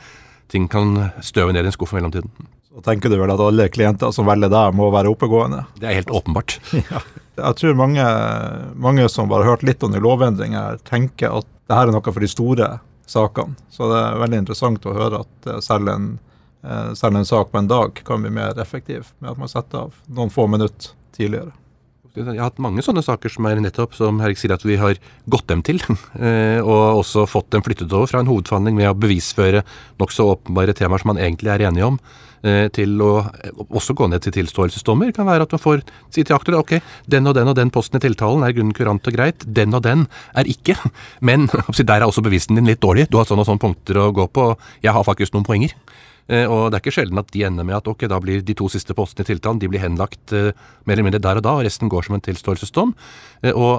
ting 0.52 0.68
kan 0.68 1.12
støve 1.24 1.54
ned 1.54 1.64
i 1.64 1.72
en 1.72 1.74
skuff 1.74 1.94
i 1.94 2.00
mellomtiden. 2.00 2.30
Så 2.72 2.82
tenker 2.86 3.12
du 3.12 3.18
vel 3.20 3.32
at 3.34 3.42
alle 3.44 3.68
klienter 3.72 4.14
som 4.16 4.28
velger 4.28 4.52
deg, 4.52 4.76
må 4.76 4.88
være 4.94 5.12
oppegående? 5.12 5.66
Det 5.80 5.90
er 5.90 5.98
helt 5.98 6.12
åpenbart. 6.12 6.60
ja. 6.92 7.02
Jeg 7.40 7.58
tror 7.58 7.78
mange, 7.80 8.06
mange 8.76 9.08
som 9.10 9.30
bare 9.32 9.46
har 9.46 9.56
hørt 9.56 9.64
litt 9.68 9.84
om 9.84 9.94
de 9.94 10.02
lovendringene, 10.04 10.82
tenker 10.88 11.40
at 11.40 11.48
det 11.68 11.78
her 11.78 11.88
er 11.88 11.96
noe 11.96 12.12
for 12.12 12.24
de 12.24 12.30
store 12.30 12.68
sakene. 13.08 13.56
Så 13.72 13.88
det 13.92 14.02
er 14.02 14.20
veldig 14.22 14.42
interessant 14.44 14.86
å 14.88 14.96
høre 14.96 15.24
at 15.24 15.48
eh, 15.48 15.62
selv 15.64 15.92
en, 15.92 16.12
eh, 16.64 16.92
selv 17.00 17.20
en 17.20 17.28
sak 17.28 17.52
på 17.52 17.62
en 17.62 17.72
dag 17.72 18.04
kan 18.08 18.24
bli 18.24 18.34
mer 18.36 18.60
effektiv 18.62 19.14
med 19.20 19.34
at 19.34 19.42
man 19.42 19.52
setter 19.52 19.88
av 19.88 19.98
noen 20.12 20.34
få 20.34 20.48
minutter 20.52 20.94
tidligere. 21.16 21.56
Jeg 22.12 22.28
har 22.28 22.50
hatt 22.50 22.60
mange 22.60 22.84
sånne 22.84 23.04
saker 23.06 23.32
som 23.32 23.46
er 23.48 23.62
nettopp, 23.64 23.94
som 23.96 24.18
Herrik 24.20 24.40
sier 24.40 24.52
at 24.52 24.66
vi 24.68 24.76
har 24.80 25.00
gått 25.32 25.48
dem 25.52 25.64
til. 25.66 25.80
Eh, 26.22 26.60
og 26.62 27.00
også 27.02 27.24
fått 27.30 27.50
dem 27.56 27.64
flyttet 27.66 27.92
over 27.96 28.10
fra 28.10 28.20
en 28.22 28.28
hovedforhandling 28.30 28.76
med 28.78 28.90
å 28.90 28.98
bevisføre 28.98 29.64
nokså 30.02 30.26
åpenbare 30.36 30.76
temaer 30.78 31.02
som 31.02 31.10
man 31.14 31.22
egentlig 31.24 31.50
er 31.50 31.64
enige 31.70 31.88
om. 31.88 31.98
Eh, 32.42 32.68
til 32.74 33.00
å 33.02 33.24
også 33.70 33.96
gå 33.98 34.10
ned 34.12 34.22
til 34.26 34.36
tilståelsesdommer. 34.36 35.10
Det 35.10 35.18
kan 35.18 35.30
være 35.30 35.48
at 35.48 35.56
man 35.56 35.62
får 35.62 35.84
si 36.14 36.26
til 36.26 36.36
aktor 36.36 36.60
ok, 36.60 36.76
den 37.10 37.30
og 37.30 37.36
den 37.38 37.50
og 37.52 37.58
den 37.58 37.72
posten 37.74 37.98
i 37.98 38.04
tiltalen 38.04 38.46
er 38.46 38.54
grunnen 38.58 38.76
kurant 38.78 39.08
og 39.08 39.16
greit, 39.18 39.46
den 39.46 39.78
og 39.78 39.84
den 39.88 40.08
er 40.38 40.50
ikke. 40.52 40.76
Men 41.28 41.48
der 41.80 41.98
er 41.98 42.08
også 42.08 42.26
bevisen 42.26 42.60
din 42.60 42.70
litt 42.70 42.84
dårlig. 42.84 43.08
Du 43.10 43.18
har 43.22 43.30
sånne 43.30 43.46
og 43.46 43.50
sånne 43.50 43.66
punkter 43.66 44.04
å 44.04 44.12
gå 44.16 44.28
på. 44.34 44.52
Jeg 44.84 44.94
har 44.98 45.08
faktisk 45.08 45.38
noen 45.38 45.48
poenger. 45.48 45.78
Eh, 46.32 46.48
og 46.48 46.72
det 46.72 46.80
er 46.80 46.84
ikke 46.86 46.96
sjelden 46.96 47.22
at 47.22 47.32
de 47.36 47.46
ender 47.48 47.68
med 47.68 47.78
at 47.78 47.92
ok, 47.92 48.08
da 48.12 48.20
blir 48.24 48.44
de 48.46 48.58
to 48.58 48.70
siste 48.72 48.96
postene 48.98 49.28
i 49.28 49.32
tiltalen 49.34 49.62
de 49.62 49.70
blir 49.72 49.84
henlagt 49.84 50.34
uh, 50.34 50.52
mer 50.88 50.96
eller 50.96 51.10
mindre 51.10 51.24
der 51.24 51.42
og 51.42 51.46
da, 51.46 51.58
og 51.60 51.66
resten 51.68 51.92
går 51.92 52.08
som 52.08 52.18
en 52.18 52.24
tilståelsesdom. 52.24 52.94
Uh, 53.44 53.54
og 53.54 53.74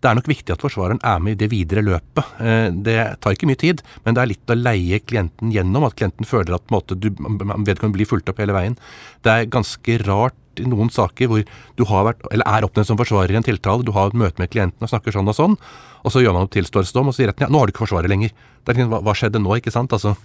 det 0.00 0.08
er 0.08 0.16
nok 0.16 0.28
viktig 0.30 0.54
at 0.54 0.62
forsvareren 0.64 1.00
er 1.04 1.20
med 1.20 1.36
i 1.36 1.40
det 1.42 1.50
videre 1.52 1.84
løpet. 1.84 2.36
Eh, 2.40 2.68
det 2.72 2.96
tar 3.20 3.36
ikke 3.36 3.48
mye 3.50 3.60
tid, 3.60 3.82
men 4.06 4.16
det 4.16 4.22
er 4.22 4.30
litt 4.30 4.52
å 4.52 4.56
leie 4.56 5.00
klienten 5.04 5.52
gjennom, 5.52 5.84
at 5.84 5.96
klienten 5.98 6.28
føler 6.28 6.56
at 6.56 6.72
måte, 6.72 6.96
du, 6.96 7.10
vedkommende 7.12 7.98
blir 7.98 8.08
fulgt 8.08 8.32
opp 8.32 8.40
hele 8.40 8.56
veien. 8.56 8.78
Det 9.20 9.34
er 9.34 9.50
ganske 9.52 9.98
rart 10.06 10.38
i 10.60 10.64
noen 10.68 10.88
saker 10.92 11.28
hvor 11.30 11.44
du 11.76 11.84
har 11.88 12.08
vært, 12.08 12.24
eller 12.32 12.48
er 12.48 12.66
oppnevnt 12.66 12.88
som 12.88 12.98
forsvarer 13.00 13.36
i 13.36 13.40
en 13.42 13.46
tiltale, 13.46 13.84
du 13.84 13.92
har 13.96 14.08
et 14.08 14.18
møte 14.18 14.40
med 14.40 14.50
klienten 14.52 14.84
og 14.84 14.92
snakker 14.92 15.14
sånn 15.14 15.28
og 15.30 15.36
sånn, 15.36 15.60
og 16.00 16.12
så 16.12 16.24
gjør 16.24 16.36
man 16.36 16.48
opp 16.48 16.56
tilståelsesdom 16.56 17.12
og 17.12 17.16
sier 17.16 17.30
retten 17.30 17.46
ja, 17.46 17.52
nå 17.52 17.60
har 17.60 17.68
du 17.68 17.74
ikke 17.74 17.84
forsvarer 17.84 18.10
lenger. 18.10 18.32
Det 18.32 18.72
er, 18.72 18.80
liksom, 18.80 18.94
hva, 18.94 19.04
hva 19.04 19.16
skjedde 19.20 19.44
nå, 19.44 19.52
ikke 19.60 19.74
sant? 19.74 19.92
Altså, 19.92 20.16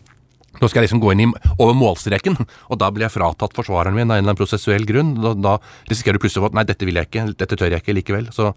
nå 0.61 0.69
skal 0.69 0.81
jeg 0.81 0.87
liksom 0.87 1.03
gå 1.03 1.13
inn 1.13 1.25
i, 1.25 1.29
over 1.57 1.75
målstreken, 1.77 2.37
og 2.69 2.79
da 2.81 2.89
blir 2.93 3.07
jeg 3.07 3.15
fratatt 3.17 3.55
forsvareren 3.57 3.97
min 3.97 4.09
av 4.09 4.17
en 4.17 4.23
eller 4.23 4.33
annen 4.33 4.39
prosessuell 4.39 4.87
grunn. 4.87 5.15
Da, 5.21 5.35
da 5.35 5.55
risikerer 5.91 6.19
du 6.19 6.25
plutselig 6.25 6.49
at 6.49 6.57
nei, 6.57 6.65
dette 6.67 6.87
vil 6.87 6.99
jeg 6.99 7.09
ikke, 7.09 7.29
dette 7.35 7.59
tør 7.59 7.73
jeg 7.73 7.83
ikke 7.83 7.97
likevel. 7.99 8.29
Så 8.35 8.51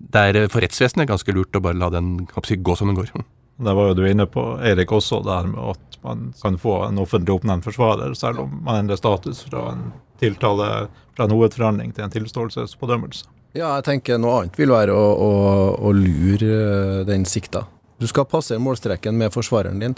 det 0.00 0.24
er 0.30 0.48
for 0.52 0.64
rettsvesenet 0.64 1.10
ganske 1.10 1.36
lurt 1.36 1.56
å 1.56 1.62
bare 1.64 1.78
la 1.80 1.90
den 1.92 2.16
gå 2.30 2.76
som 2.76 2.90
den 2.90 2.98
går. 2.98 3.12
Det 3.60 3.74
var 3.76 3.90
jo 3.90 3.96
du 3.98 4.06
inne 4.08 4.24
på, 4.24 4.40
Erik, 4.64 4.88
også, 4.96 5.18
der 5.20 5.44
med 5.44 5.74
at 5.74 5.98
man 6.00 6.30
kan 6.40 6.54
få 6.56 6.78
en 6.86 6.96
offentlig 7.02 7.34
oppnevnt 7.34 7.66
forsvarer, 7.66 8.14
selv 8.16 8.46
om 8.46 8.54
man 8.64 8.78
endrer 8.80 8.96
status 8.96 9.42
fra 9.44 9.74
en 9.74 9.82
tiltale 10.16 10.86
fra 11.16 11.26
en 11.26 11.34
hovedforhandling 11.34 11.92
til 11.92 12.06
en 12.06 12.14
tilståelsespådømmelse. 12.14 13.28
Ja, 13.52 13.74
jeg 13.76 13.84
tenker 13.88 14.20
noe 14.20 14.38
annet 14.38 14.56
vil 14.56 14.72
være 14.72 14.94
å, 14.94 15.06
å, 15.12 15.30
å 15.76 15.92
lure 15.92 16.50
eh, 16.54 17.00
den 17.08 17.26
sikta. 17.28 17.66
Du 18.00 18.08
skal 18.08 18.28
passere 18.28 18.62
målstreken 18.62 19.16
med 19.20 19.34
forsvareren 19.34 19.82
din. 19.82 19.94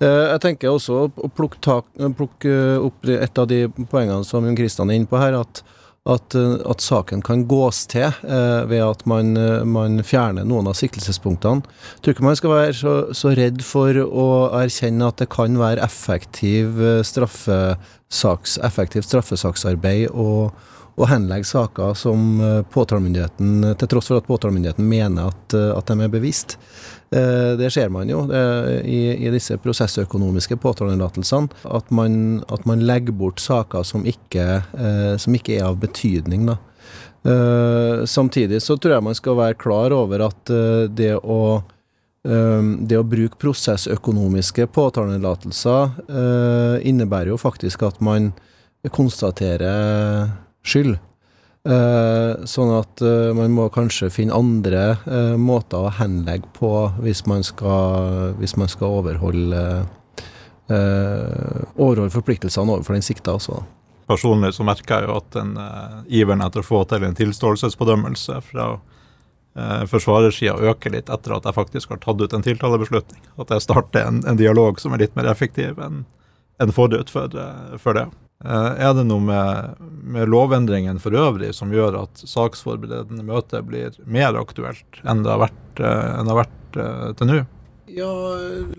Eh, 0.00 0.24
jeg 0.32 0.42
tenker 0.46 0.72
også 0.72 1.04
å 1.06 1.30
plukke, 1.36 1.60
tak, 1.62 1.92
plukke 2.18 2.56
opp 2.80 3.12
et 3.12 3.38
av 3.38 3.48
de 3.50 3.66
poengene 3.84 4.24
som 4.26 4.48
Jon 4.48 4.58
Kristian 4.58 4.90
er 4.90 5.00
inne 5.00 5.10
på 5.10 5.20
her, 5.20 5.36
at 5.38 5.62
at, 6.02 6.34
eh, 6.34 6.56
at 6.66 6.82
saken 6.82 7.22
kan 7.22 7.44
gås 7.46 7.84
til 7.90 8.08
eh, 8.08 8.64
ved 8.66 8.82
at 8.82 9.04
man, 9.06 9.36
eh, 9.38 9.62
man, 9.62 10.00
fjerner 10.02 10.46
noen 10.48 10.66
av 10.70 10.74
siktelsespunktene. 10.78 11.62
Jeg 11.62 12.02
tror 12.02 12.16
ikke 12.16 12.26
man 12.26 12.38
skal 12.38 12.54
være 12.56 12.74
så, 12.74 12.94
så, 13.14 13.34
redd 13.38 13.62
for 13.66 13.98
å 14.02 14.26
erkjenne 14.58 15.12
at 15.12 15.22
det 15.22 15.30
kan 15.32 15.58
være 15.60 15.84
effektiv 15.84 16.80
straffesaks, 17.06 18.58
effektivt 18.66 19.06
straffesaksarbeid 19.06 20.10
å, 20.10 20.50
og 20.92 21.08
henlegge 21.08 21.48
saker 21.48 21.94
som 21.96 22.34
påtalemyndigheten, 22.74 23.70
til 23.80 23.88
tross 23.88 24.10
for 24.10 24.20
at 24.20 24.26
påtalemyndigheten 24.28 24.84
mener 24.84 25.30
at, 25.30 25.54
at 25.54 25.88
de 25.88 26.04
er 26.04 26.12
bevist. 26.12 26.58
Eh, 27.12 27.56
det 27.58 27.70
ser 27.70 27.88
man 27.92 28.08
jo 28.08 28.22
i, 28.84 29.26
i 29.26 29.30
disse 29.34 29.58
prosessøkonomiske 29.60 30.56
påtaletillatelsene, 30.62 31.48
at, 31.68 31.90
at, 31.92 32.64
man 32.68 32.84
legger 32.88 33.12
bort 33.12 33.40
saker 33.42 33.84
som 33.84 34.06
ikke, 34.08 34.46
eh, 34.72 35.16
som 35.20 35.36
ikke 35.36 35.58
er 35.58 35.66
av 35.68 35.76
betydning. 35.82 36.46
Da. 36.48 36.56
Eh, 37.28 38.04
samtidig 38.08 38.62
så 38.64 38.78
tror 38.80 38.96
jeg 38.96 39.08
man 39.10 39.18
skal 39.18 39.36
være 39.42 39.60
klar 39.60 39.92
over 39.96 40.28
at 40.30 40.56
det 40.96 41.14
å 41.20 41.62
det 42.22 42.94
å 42.94 43.02
bruke 43.02 43.34
prosessøkonomiske 43.42 44.68
påtaletillatelser 44.70 45.90
innebærer 46.86 47.32
jo 47.32 47.38
faktisk 47.42 47.82
at 47.82 47.98
man 47.98 48.28
konstaterer 48.94 50.30
skyld. 50.62 51.00
Uh, 51.62 52.42
sånn 52.42 52.72
at 52.74 52.98
uh, 53.06 53.30
man 53.38 53.52
må 53.54 53.68
kanskje 53.70 54.08
finne 54.10 54.34
andre 54.34 54.96
uh, 55.04 55.36
måter 55.38 55.84
å 55.86 55.92
henlegge 55.94 56.48
på 56.56 56.70
hvis 57.04 57.20
man 57.30 57.44
skal, 57.46 58.32
hvis 58.40 58.56
man 58.58 58.70
skal 58.70 58.98
overholde, 58.98 59.60
overholde 60.72 62.10
forpliktelsene 62.14 62.78
overfor 62.78 62.96
den 62.96 63.04
sikta 63.04 63.34
også. 63.36 63.60
Personlig 64.08 64.54
så 64.56 64.64
merker 64.66 65.02
jeg 65.02 65.06
jo 65.06 65.18
at 65.18 65.28
den 65.36 65.52
iveren 66.08 66.42
etter 66.42 66.62
å 66.62 66.66
få 66.66 66.80
til 66.88 67.04
en 67.06 67.18
tilståelsesbedømmelse 67.18 68.40
fra 68.48 68.66
uh, 68.78 69.82
forsvarersida 69.90 70.56
øker 70.72 70.96
litt 70.96 71.12
etter 71.12 71.36
at 71.36 71.46
jeg 71.46 71.58
faktisk 71.58 71.94
har 71.94 72.02
tatt 72.02 72.24
ut 72.24 72.34
en 72.34 72.46
tiltalebeslutning. 72.46 73.22
At 73.36 73.52
jeg 73.54 73.66
starter 73.68 74.08
en, 74.08 74.24
en 74.26 74.40
dialog 74.40 74.80
som 74.82 74.96
er 74.96 75.04
litt 75.04 75.14
mer 75.18 75.30
effektiv 75.30 75.78
enn 75.78 76.06
en 76.62 76.74
forut 76.74 77.10
for, 77.10 77.38
for 77.82 77.98
det. 77.98 78.08
Eh, 78.44 78.84
er 78.86 78.94
det 78.96 79.04
noe 79.06 79.22
med, 79.22 79.82
med, 80.02 80.26
lovendringen 80.30 80.98
for 81.02 81.14
øvrig 81.14 81.52
som 81.54 81.70
gjør 81.74 82.00
at 82.00 82.24
saksforberedende 82.26 83.22
møte 83.26 83.60
blir 83.62 83.94
mer 84.02 84.34
aktuelt 84.40 85.02
enn 85.06 85.22
det 85.22 85.30
har 85.30 85.42
vært, 85.44 85.78
eh, 85.78 86.16
det 86.18 86.32
har 86.32 86.40
vært 86.40 86.78
eh, 86.82 87.08
til 87.18 87.30
nå? 87.30 87.40
Ja, 87.92 88.10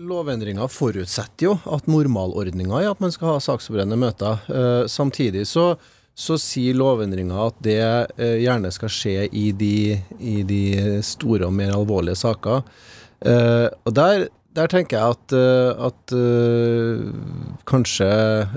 Lovendringa 0.02 0.66
forutsetter 0.68 1.46
jo 1.46 1.56
at 1.70 1.86
normalordninga 1.86 2.80
er 2.82 2.90
at 2.90 3.02
man 3.04 3.12
skal 3.14 3.36
ha 3.36 3.42
saksforberedende 3.44 3.98
møter. 4.00 4.40
Samtidig 4.90 5.44
så, 5.46 5.76
så 6.18 6.34
sier 6.40 6.74
lovendringa 6.74 7.44
at 7.44 7.60
det 7.62 7.76
gjerne 8.42 8.72
skal 8.74 8.90
skje 8.90 9.28
i 9.30 9.44
de, 9.54 10.00
i 10.18 10.40
de 10.48 10.64
store 11.06 11.46
og 11.46 11.54
mer 11.54 11.76
alvorlige 11.76 12.18
saker. 12.24 12.66
Og 13.84 13.94
der 13.94 14.26
der 14.54 14.70
tenker 14.70 15.00
jeg 15.00 15.14
at, 15.16 15.34
eh, 15.34 15.86
at 15.88 16.14
uh, 16.14 17.08
kanskje 17.66 18.06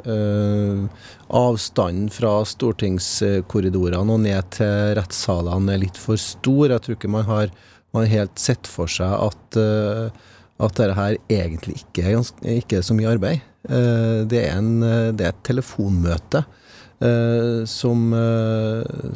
uh, 0.06 1.08
avstanden 1.34 2.12
fra 2.14 2.36
stortingskorridorene 2.46 4.14
og 4.14 4.22
ned 4.28 4.52
til 4.54 4.94
rettssalene 5.00 5.74
er 5.74 5.82
litt 5.88 5.98
for 5.98 6.22
stor. 6.22 6.70
Jeg 6.70 6.84
tror 6.86 6.98
ikke 7.00 7.14
man 7.16 7.26
har, 7.30 7.50
man 7.98 8.10
helt 8.12 8.38
sett 8.42 8.70
for 8.70 8.92
seg 8.92 9.10
at, 9.10 9.58
uh, 9.58 10.14
at 10.62 10.78
dette 10.78 11.00
her 11.00 11.18
egentlig 11.34 11.80
ikke 11.82 12.06
er, 12.06 12.20
ganske, 12.20 12.46
ikke 12.62 12.80
er 12.80 12.86
så 12.86 12.98
mye 12.98 13.18
arbeid. 13.18 13.54
Det 13.68 14.38
er, 14.40 14.54
en, 14.56 14.80
det, 14.80 15.26
er 15.26 15.34
et 15.34 15.42
telefonmøte. 15.44 16.46
Som, 17.68 18.06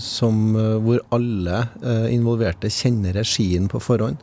som, 0.04 0.42
hvor 0.84 1.00
alle 1.16 1.62
involverte 2.12 2.70
kjenner 2.70 3.16
regien 3.16 3.70
på 3.72 3.80
forhånd. 3.82 4.20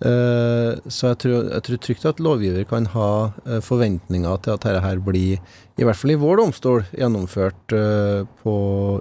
Eh, 0.00 0.78
så 0.88 1.10
jeg 1.10 1.18
tror, 1.20 1.50
jeg 1.50 1.64
tror, 1.66 1.80
trygt 1.84 2.06
at 2.08 2.22
lovgiver 2.24 2.64
kan 2.68 2.88
ha 2.94 3.10
eh, 3.44 3.60
forventninger 3.64 4.40
til 4.40 4.54
at 4.56 4.64
dette 4.64 4.80
her 4.80 5.02
blir, 5.04 5.42
i 5.76 5.84
hvert 5.84 5.98
fall 6.00 6.14
i 6.14 6.20
vår 6.20 6.40
domstol, 6.40 6.86
gjennomført 6.96 7.76
eh, 7.76 8.24
på, 8.40 8.54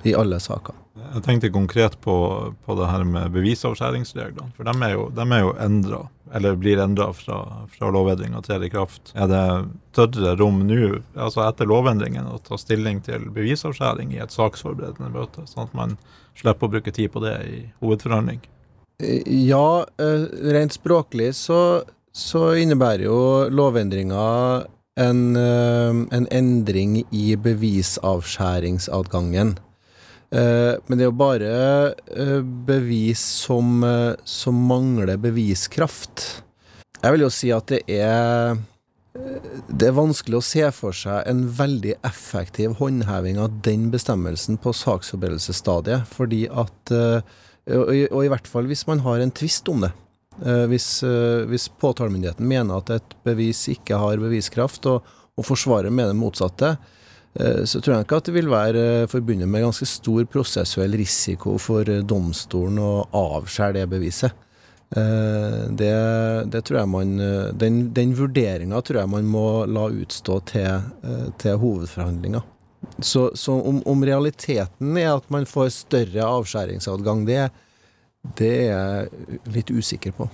i 0.04 0.16
alle 0.20 0.42
saker. 0.44 0.76
Jeg 1.00 1.24
tenkte 1.26 1.50
konkret 1.56 1.96
på, 2.04 2.16
på 2.66 2.76
det 2.78 2.90
her 2.92 3.06
med 3.08 3.32
bevisavskjæringsreglene. 3.34 4.52
For 4.58 4.68
de 4.68 4.76
er 4.86 4.92
jo, 4.98 5.08
de 5.16 5.40
jo 5.40 5.54
endra, 5.64 6.02
eller 6.36 6.60
blir 6.60 6.82
endra 6.84 7.08
fra, 7.16 7.40
fra 7.72 7.90
lovendringa 7.96 8.44
trer 8.46 8.68
i 8.68 8.70
kraft. 8.70 9.14
Er 9.16 9.32
det 9.32 9.46
større 9.96 10.36
rom 10.38 10.62
nå, 10.68 11.00
altså 11.16 11.48
etter 11.48 11.72
lovendringen, 11.72 12.28
å 12.28 12.44
ta 12.44 12.60
stilling 12.60 13.00
til 13.08 13.30
bevisavskjæring 13.34 14.12
i 14.14 14.22
et 14.22 14.36
saksforberedende 14.36 15.10
møte, 15.16 15.48
sånn 15.48 15.70
at 15.70 15.76
man 15.80 15.98
slipper 16.38 16.68
å 16.68 16.76
bruke 16.76 16.94
tid 16.94 17.16
på 17.16 17.24
det 17.24 17.38
i 17.48 17.60
hovedforhandling? 17.80 18.44
Ja, 19.26 19.86
eh, 19.98 20.24
rent 20.52 20.74
språklig 20.76 21.36
så, 21.36 21.84
så 22.12 22.56
innebærer 22.60 23.04
jo 23.06 23.48
lovendringa 23.48 24.64
en, 25.00 25.36
eh, 25.40 25.90
en, 26.18 26.28
endring 26.36 27.06
i 27.16 27.36
bevisavskjæringsadgangen. 27.40 29.56
Eh, 30.36 30.76
men 30.86 30.98
det 30.98 31.04
er 31.06 31.08
jo 31.08 31.16
bare 31.16 31.96
bevis 32.68 33.24
som, 33.48 33.80
som 34.28 34.56
mangler 34.68 35.18
beviskraft. 35.18 36.44
Jeg 37.00 37.12
vil 37.16 37.24
jo 37.24 37.30
si 37.32 37.52
at 37.56 37.68
det 37.72 37.88
er 37.88 38.60
det 39.70 39.88
er 39.88 39.98
vanskelig 39.98 40.38
å 40.38 40.42
se 40.46 40.72
for 40.76 40.92
seg 40.96 41.24
en 41.28 41.50
veldig 41.56 41.94
effektiv 42.06 42.74
håndheving 42.80 43.38
av 43.42 43.50
den 43.66 43.92
bestemmelsen 43.92 44.58
på 44.62 44.74
saksforberedelsesstadiet, 44.76 46.02
fordi 46.14 46.48
at 46.52 46.92
og 47.76 47.90
og 48.10 48.22
i 48.26 48.30
hvert 48.32 48.48
fall 48.48 48.70
hvis 48.70 48.86
man 48.88 49.04
har 49.06 49.22
en 49.24 49.32
tvist 49.32 49.70
om 49.70 49.86
det. 49.86 49.94
Eh, 50.46 50.66
hvis, 50.72 51.04
eh, 51.04 51.46
hvis 51.50 51.68
påtalemyndigheten 51.82 52.48
mener 52.48 52.80
at 52.80 52.94
et 52.96 53.16
bevis 53.28 53.66
ikke 53.72 53.98
har 54.00 54.22
beviskraft, 54.22 54.88
og, 54.88 55.04
og 55.36 55.48
forsvarer 55.48 55.92
mener 55.92 56.16
motsatte, 56.16 56.78
eh, 57.36 57.64
så 57.68 57.82
tror 57.82 57.98
jeg 57.98 58.08
ikke 58.08 58.20
at 58.22 58.30
det 58.30 58.36
vil 58.38 58.52
være 58.52 58.84
forbundet 59.12 59.50
med 59.52 59.66
ganske 59.68 59.88
stor 59.90 60.24
prosessuell 60.32 60.96
risiko 61.00 61.58
for 61.60 61.88
domstolen 62.08 62.80
å 62.84 62.94
avskjære 63.12 63.82
det 63.82 63.90
beviset. 63.92 64.46
Det, 64.90 65.90
det 66.50 66.60
tror 66.66 66.80
jeg 66.80 66.90
man 66.90 67.12
Den, 67.62 67.76
den 67.94 68.16
vurderinga 68.18 68.80
tror 68.82 68.98
jeg 69.04 69.12
man 69.12 69.28
må 69.30 69.44
la 69.70 69.84
utstå 69.86 70.40
til, 70.50 70.88
til 71.38 71.60
hovedforhandlinga. 71.62 72.42
Så, 73.00 73.30
så 73.36 73.56
om, 73.60 73.82
om, 73.88 74.04
realiteten 74.06 74.98
er 75.00 75.12
at 75.18 75.28
man 75.32 75.48
får 75.48 75.72
større 75.76 76.28
avskjæringsadgang, 76.28 77.26
det, 77.28 77.50
det 78.40 78.54
er 78.68 78.70
jeg 78.72 79.42
litt 79.56 79.72
usikker 79.72 80.16
på. 80.16 80.30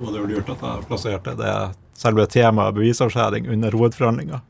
Og 0.00 0.10
det 0.10 0.20
er 0.20 0.32
lurt 0.32 0.50
at 0.52 0.64
jeg 0.64 0.88
plasserte 0.88 1.36
det 1.38 1.54
selve 1.98 2.26
temaet 2.30 2.76
bevisavskjæring 2.76 3.48
under 3.52 3.76
hovedforhandlinga 3.76 4.40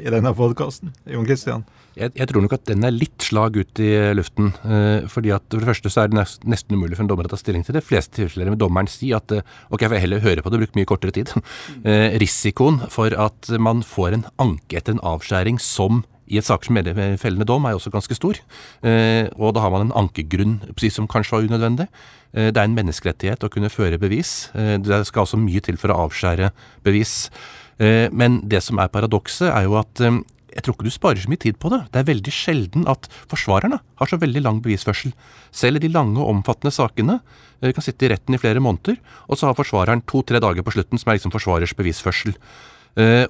i 0.00 0.08
denne 0.08 0.30
podkasten. 0.32 0.94
Jon 1.12 1.26
Christian? 1.28 1.64
Jeg, 1.98 2.12
jeg, 2.16 2.28
tror 2.30 2.44
nok 2.44 2.54
at 2.56 2.64
den 2.70 2.86
er 2.86 2.94
litt 2.94 3.24
slag 3.26 3.56
ut 3.58 3.80
i 3.82 3.90
luften. 4.16 4.52
Eh, 4.64 5.08
fordi 5.12 5.32
at 5.34 5.44
For 5.50 5.60
det 5.60 5.68
første 5.68 5.92
så 5.92 6.04
er 6.04 6.12
det 6.12 6.24
nesten 6.48 6.76
umulig 6.76 6.96
for 6.96 7.04
en 7.04 7.10
dommer 7.10 7.28
å 7.28 7.32
ta 7.32 7.38
stilling 7.40 7.66
til 7.66 7.76
det. 7.76 7.84
fleste 7.84 8.16
tilfeller 8.16 8.52
vil 8.54 8.60
dommeren 8.60 8.88
si 8.90 9.10
at 9.16 9.34
eh, 9.34 9.44
ok, 9.68 9.84
jeg 9.84 9.92
får 9.92 10.04
heller 10.04 10.24
høre 10.24 10.44
på 10.44 10.52
det, 10.52 10.62
bruke 10.62 10.78
mye 10.78 10.88
kortere 10.88 11.14
tid. 11.14 11.34
Eh, 11.88 12.16
risikoen 12.20 12.80
for 12.90 13.12
at 13.16 13.48
man 13.62 13.80
får 13.86 14.16
en 14.16 14.24
anke 14.42 14.78
etter 14.80 14.96
en 14.96 15.02
avskjæring 15.06 15.60
som 15.62 16.02
i 16.28 16.38
et 16.40 16.46
sak 16.46 16.66
som 16.66 16.76
med 16.76 16.88
fellende 17.20 17.46
dom, 17.48 17.66
er 17.66 17.76
også 17.76 17.92
ganske 17.92 18.16
stor. 18.16 18.38
Eh, 18.86 19.28
og 19.36 19.54
da 19.56 19.64
har 19.64 19.72
man 19.74 19.86
en 19.86 19.96
ankegrunn 20.04 20.58
precis 20.74 20.98
som 20.98 21.08
kanskje 21.10 21.36
var 21.36 21.48
unødvendig. 21.48 21.88
Eh, 22.34 22.50
det 22.52 22.60
er 22.60 22.68
en 22.68 22.76
menneskerettighet 22.76 23.44
å 23.44 23.52
kunne 23.52 23.72
føre 23.72 24.00
bevis. 24.00 24.50
Eh, 24.54 24.76
det 24.82 25.04
skal 25.08 25.24
altså 25.24 25.40
mye 25.40 25.62
til 25.64 25.80
for 25.80 25.92
å 25.92 26.04
avskjære 26.06 26.52
bevis. 26.86 27.30
Men 27.78 28.40
det 28.50 28.58
som 28.66 28.80
er 28.82 28.88
paradokset, 28.90 29.52
er 29.54 29.68
jo 29.68 29.76
at 29.78 30.00
jeg 30.02 30.64
tror 30.66 30.74
ikke 30.74 30.86
du 30.88 30.90
sparer 30.90 31.20
så 31.22 31.30
mye 31.30 31.38
tid 31.38 31.60
på 31.62 31.70
det. 31.70 31.78
Det 31.94 32.00
er 32.00 32.08
veldig 32.08 32.32
sjelden 32.34 32.88
at 32.90 33.06
forsvarerne 33.30 33.78
har 33.78 34.10
så 34.10 34.18
veldig 34.18 34.42
lang 34.42 34.58
bevisførsel. 34.64 35.12
Selv 35.54 35.78
i 35.78 35.84
de 35.84 35.92
lange 35.94 36.18
og 36.18 36.32
omfattende 36.32 36.74
sakene 36.74 37.20
kan 37.62 37.86
sitte 37.86 38.08
i 38.08 38.10
retten 38.10 38.34
i 38.34 38.40
flere 38.42 38.58
måneder, 38.58 38.98
og 39.30 39.38
så 39.38 39.46
har 39.46 39.54
forsvareren 39.54 40.02
to-tre 40.10 40.42
dager 40.42 40.66
på 40.66 40.74
slutten 40.74 40.98
som 40.98 41.12
er 41.12 41.20
liksom 41.20 41.36
forsvarers 41.36 41.76
bevisførsel. 41.78 42.34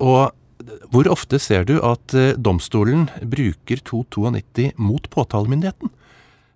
Og 0.00 0.32
hvor 0.90 1.06
ofte 1.12 1.38
ser 1.42 1.66
du 1.68 1.78
at 1.86 2.14
eh, 2.16 2.34
domstolen 2.34 3.06
bruker 3.22 3.80
292 3.86 4.72
mot 4.82 5.06
påtalemyndigheten? 5.12 5.92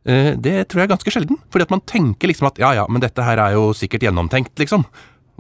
Eh, 0.03 0.33
det 0.35 0.57
tror 0.69 0.83
jeg 0.83 0.89
er 0.89 0.95
ganske 0.95 1.15
sjelden. 1.15 1.39
Fordi 1.53 1.69
at 1.69 1.75
man 1.75 1.85
tenker 1.87 2.31
liksom 2.31 2.51
at 2.51 2.59
ja 2.63 2.73
ja, 2.81 2.87
men 2.91 3.03
dette 3.05 3.25
her 3.27 3.39
er 3.39 3.57
jo 3.57 3.71
sikkert 3.77 4.07
gjennomtenkt, 4.09 4.55
liksom. 4.59 4.87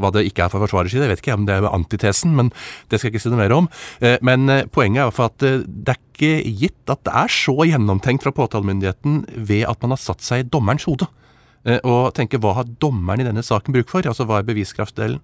Hva 0.00 0.08
det 0.14 0.24
ikke 0.24 0.46
er 0.46 0.52
for 0.52 0.62
forsvarers 0.62 0.94
side, 0.94 1.04
jeg 1.04 1.12
vet 1.12 1.20
ikke 1.20 1.34
om 1.36 1.46
det 1.46 1.56
er 1.58 1.66
antitesen, 1.68 2.32
men 2.38 2.48
det 2.88 2.98
skal 2.98 3.10
jeg 3.10 3.16
ikke 3.16 3.24
si 3.26 3.32
noe 3.32 3.42
mer 3.42 3.54
om. 3.56 3.66
Eh, 4.00 4.16
men 4.24 4.46
poenget 4.72 5.02
er 5.02 5.04
i 5.04 5.10
hvert 5.10 5.18
fall 5.18 5.32
at 5.32 5.42
det 5.66 5.96
er 5.96 6.00
ikke 6.00 6.54
gitt 6.62 6.92
at 6.94 7.02
det 7.06 7.16
er 7.22 7.34
så 7.34 7.56
gjennomtenkt 7.68 8.24
fra 8.24 8.34
påtalemyndigheten 8.36 9.24
ved 9.36 9.66
at 9.68 9.82
man 9.82 9.96
har 9.96 10.00
satt 10.00 10.24
seg 10.24 10.44
i 10.44 10.48
dommerens 10.48 10.86
hode. 10.88 11.10
Og 11.86 12.08
tenker 12.16 12.40
hva 12.42 12.56
har 12.56 12.70
dommeren 12.82 13.22
i 13.22 13.26
denne 13.28 13.44
saken 13.46 13.70
bruk 13.76 13.86
for? 13.92 14.02
Altså 14.02 14.24
hva 14.26 14.40
er 14.40 14.46
beviskraftdelen? 14.48 15.20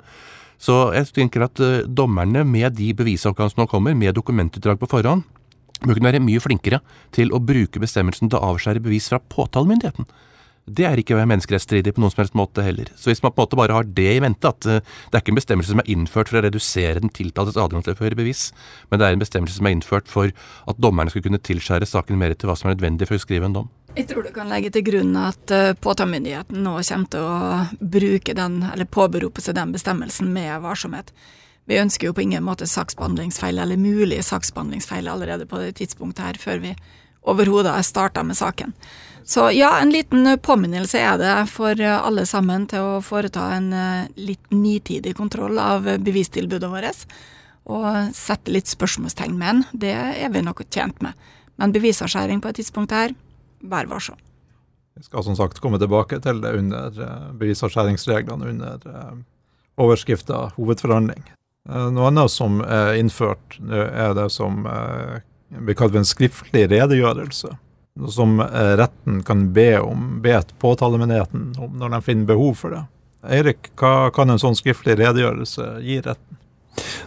Så 0.59 0.77
jeg 0.97 1.11
tenker 1.15 1.47
at 1.47 1.61
uh, 1.63 1.85
dommerne, 1.87 2.43
med 2.45 2.75
de 2.79 2.91
bevisoppgavene 2.99 3.55
som 3.55 3.63
nå 3.63 3.69
kommer, 3.71 3.95
med 3.95 4.17
dokumentutdrag 4.19 4.81
på 4.81 4.91
forhånd, 4.91 5.25
bør 5.79 5.95
kunne 5.95 6.11
være 6.11 6.25
mye 6.25 6.43
flinkere 6.43 6.81
til 7.15 7.31
å 7.31 7.39
bruke 7.39 7.79
bestemmelsen 7.79 8.31
til 8.31 8.41
å 8.41 8.55
avskjære 8.55 8.83
bevis 8.83 9.07
fra 9.13 9.23
påtalemyndigheten. 9.23 10.09
Det 10.69 10.85
er 10.85 11.01
ikke 11.01 11.17
menneskerettsstridig 11.17 11.95
på 11.97 12.03
noen 12.03 12.13
som 12.13 12.21
helst 12.21 12.37
måte 12.37 12.61
heller. 12.61 12.91
Så 12.99 13.09
hvis 13.09 13.23
man 13.25 13.33
på 13.33 13.41
en 13.41 13.47
måte 13.47 13.61
bare 13.61 13.77
har 13.79 13.87
det 13.87 14.11
i 14.17 14.21
mente, 14.21 14.51
at 14.51 14.67
uh, 14.67 14.83
det 14.83 15.15
er 15.15 15.23
ikke 15.23 15.37
en 15.37 15.41
bestemmelse 15.41 15.73
som 15.73 15.85
er 15.85 15.93
innført 15.95 16.33
for 16.33 16.43
å 16.43 16.45
redusere 16.45 17.05
den 17.05 17.15
tiltaltes 17.15 17.57
adgang 17.61 17.87
til 17.87 17.95
å 17.95 18.01
føre 18.03 18.19
bevis, 18.19 18.49
men 18.91 19.01
det 19.01 19.07
er 19.07 19.17
en 19.17 19.23
bestemmelse 19.23 19.61
som 19.61 19.71
er 19.71 19.79
innført 19.79 20.11
for 20.11 20.35
at 20.35 20.83
dommerne 20.83 21.15
skal 21.15 21.25
kunne 21.25 21.41
tilskjære 21.41 21.89
saken 21.89 22.19
mer 22.19 22.35
til 22.35 22.51
hva 22.51 22.59
som 22.59 22.69
er 22.69 22.77
nødvendig 22.77 23.09
for 23.09 23.17
å 23.17 23.23
skrive 23.23 23.47
en 23.47 23.61
dom. 23.63 23.75
Jeg 23.97 24.09
tror 24.11 24.23
du 24.27 24.31
kan 24.35 24.51
legge 24.51 24.71
til 24.75 24.85
grunn 24.87 25.17
at 25.19 25.53
uh, 25.55 25.73
påtalemyndigheten 25.81 26.61
nå 26.63 26.77
kommer 26.77 27.11
til 27.13 27.25
å 27.25 27.89
bruke 27.97 28.35
den, 28.37 28.61
eller 28.69 28.89
påberope 28.89 29.43
seg 29.43 29.57
den 29.59 29.73
bestemmelsen 29.75 30.31
med 30.35 30.61
varsomhet. 30.63 31.13
Vi 31.69 31.81
ønsker 31.81 32.09
jo 32.09 32.15
på 32.17 32.25
ingen 32.25 32.45
måte 32.47 32.69
saksbehandlingsfeil, 32.69 33.59
eller 33.61 33.81
mulige 33.81 34.25
saksbehandlingsfeil 34.25 35.09
allerede 35.09 35.49
på 35.49 35.61
det 35.61 35.75
tidspunktet 35.81 36.25
her, 36.25 36.41
før 36.41 36.63
vi 36.63 36.75
overhodet 37.29 37.75
har 37.75 37.85
starta 37.85 38.23
med 38.25 38.39
saken. 38.39 38.73
Så 39.29 39.51
ja, 39.53 39.75
en 39.77 39.93
liten 39.93 40.25
påminnelse 40.41 41.01
er 41.05 41.19
det 41.21 41.35
for 41.53 41.77
alle 41.85 42.25
sammen 42.25 42.65
til 42.71 42.81
å 42.81 43.03
foreta 43.05 43.51
en 43.59 43.67
eh, 43.77 44.07
litt 44.17 44.55
nitidig 44.55 45.13
kontroll 45.19 45.61
av 45.61 45.85
bevistilbudet 46.01 46.71
vårt. 46.73 47.05
Og 47.69 48.15
sette 48.17 48.55
litt 48.55 48.71
spørsmålstegn 48.73 49.37
med 49.37 49.51
den. 49.51 49.65
Det 49.85 49.93
er 49.93 50.33
vi 50.33 50.41
nok 50.47 50.65
tjent 50.73 51.05
med. 51.05 51.13
Men 51.61 51.75
bevisavskjæring 51.77 52.41
på 52.41 52.49
et 52.49 52.63
tidspunkt 52.63 52.97
her, 52.97 53.13
vær 53.61 53.89
varsom. 53.91 54.19
Vi 54.99 55.07
skal 55.07 55.25
som 55.25 55.37
sagt 55.39 55.61
komme 55.63 55.79
tilbake 55.79 56.19
til 56.25 56.43
det 56.43 56.55
under 56.59 57.03
eh, 57.05 57.31
bevisavskjæringsreglene 57.39 58.53
under 58.55 58.89
eh, 58.91 59.15
overskrifta 59.79 60.49
hovedforhandling. 60.57 61.23
Noe 61.69 62.07
annet 62.09 62.33
som 62.33 62.63
er 62.65 62.95
innført, 62.97 63.59
er 63.69 64.15
det 64.17 64.31
som 64.33 64.63
blir 65.53 65.77
kalt 65.77 65.99
en 66.01 66.07
skriftlig 66.09 66.63
redegjørelse 66.73 67.51
som 68.07 68.41
eh, 68.41 68.77
retten 68.77 69.23
kan 69.23 69.53
be 69.53 69.79
om, 69.81 70.23
be 70.23 70.43
påtalemyndigheten 70.59 71.55
om 71.59 71.79
når 71.79 71.89
de 71.89 72.03
finner 72.03 72.27
behov 72.27 72.55
for 72.55 72.75
det. 72.75 72.85
Eirik, 73.29 73.73
hva 73.79 74.11
kan 74.15 74.31
en 74.31 74.41
sånn 74.41 74.57
skriftlig 74.59 74.99
redegjørelse 75.01 75.79
gi 75.83 75.99
retten? 76.05 76.39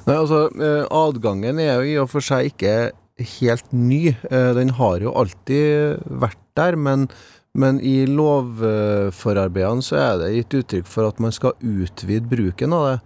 Nei, 0.06 0.18
altså, 0.18 0.50
eh, 0.60 0.84
Adgangen 0.92 1.62
er 1.64 1.80
jo 1.80 1.88
i 1.88 1.98
og 2.04 2.10
for 2.12 2.26
seg 2.26 2.52
ikke 2.52 2.92
helt 3.40 3.72
ny. 3.72 4.16
Eh, 4.30 4.52
den 4.58 4.74
har 4.78 5.04
jo 5.04 5.14
alltid 5.18 6.02
vært 6.22 6.40
der, 6.60 6.76
men, 6.76 7.08
men 7.54 7.80
i 7.84 8.04
lovforarbeidene 8.10 9.86
så 9.86 10.00
er 10.00 10.20
det 10.22 10.34
gitt 10.36 10.58
uttrykk 10.62 10.90
for 10.90 11.10
at 11.12 11.22
man 11.24 11.34
skal 11.36 11.56
utvide 11.60 12.28
bruken 12.32 12.76
av 12.76 12.88
det. 12.90 13.00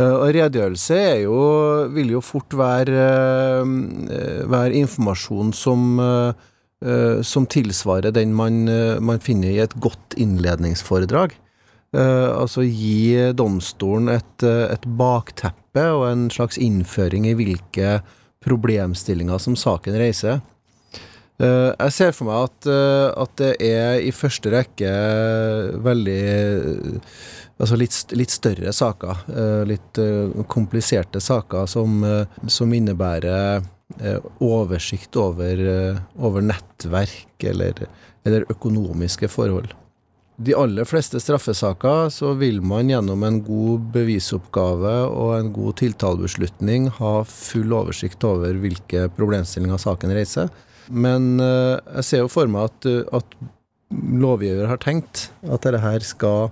Og 0.00 0.28
redegjørelse 0.36 0.96
jo, 1.24 1.38
vil 1.90 2.12
jo 2.12 2.20
fort 2.22 2.54
være, 2.54 3.06
være 4.46 4.78
informasjon 4.78 5.50
som 5.50 5.98
som 7.26 7.44
tilsvarer 7.50 8.14
den 8.14 8.30
man, 8.32 8.62
man, 9.04 9.18
finner 9.20 9.50
i 9.50 9.58
et 9.60 9.74
godt 9.82 10.14
innledningsforedrag. 10.16 11.34
Altså 11.92 12.62
gi 12.64 13.34
domstolen 13.36 14.08
et, 14.14 14.46
et, 14.46 14.86
bakteppe 14.96 15.84
og 15.90 16.06
en 16.06 16.24
slags 16.32 16.56
innføring 16.56 17.26
i 17.28 17.34
hvilke 17.36 17.98
problemstillinger 18.44 19.38
som 19.42 19.56
saken 19.58 19.98
reiser. 20.00 20.40
jeg 21.40 21.92
ser 21.92 22.12
for 22.12 22.28
meg 22.28 22.46
at, 22.46 22.68
at, 23.22 23.30
det 23.40 23.52
er 23.64 24.00
i 24.04 24.10
første 24.12 24.50
rekke 24.52 24.90
veldig 25.80 26.22
Altså 27.60 27.76
litt, 27.76 27.96
litt 28.16 28.32
større 28.32 28.72
saker. 28.72 29.18
litt 29.68 29.98
kompliserte 30.48 31.20
saker 31.20 31.66
som, 31.68 31.98
som 32.48 32.72
innebærer 32.72 33.60
Eh, 33.98 34.18
oversikt 34.38 35.16
over, 35.16 35.58
eh, 35.58 35.96
over 36.18 36.40
nettverk 36.40 37.44
eller, 37.44 37.86
eller, 38.24 38.44
økonomiske 38.48 39.28
forhold. 39.28 39.74
De 40.40 40.54
aller 40.56 40.88
fleste 40.88 41.20
straffesaker 41.20 42.08
så 42.14 42.32
vil 42.40 42.62
man 42.64 42.88
gjennom 42.88 43.24
en 43.26 43.40
god 43.44 43.90
bevisoppgave 43.92 44.94
og 45.10 45.34
en 45.36 45.50
god 45.52 45.76
tiltalebeslutning 45.82 46.88
ha 46.96 47.12
full 47.28 47.74
oversikt 47.76 48.24
over 48.24 48.56
hvilke 48.62 49.08
problemstillinger 49.18 49.82
saken 49.82 50.14
reiser. 50.16 50.48
Men 50.88 51.36
eh, 51.44 51.76
jeg 52.00 52.08
ser 52.08 52.24
jo 52.24 52.32
for 52.32 52.48
meg 52.50 52.70
at, 52.70 52.88
at 53.20 53.36
lovgiver 53.92 54.70
har 54.70 54.80
tenkt 54.80 55.28
at 55.44 55.60
dette 55.66 55.84
her 55.84 56.08
skal, 56.08 56.48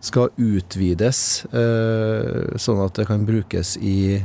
skal 0.00 0.32
utvides, 0.40 1.44
eh, 1.52 2.56
sånn 2.56 2.80
at 2.86 2.96
det 2.96 3.10
kan 3.10 3.28
brukes 3.28 3.76
i 3.84 4.22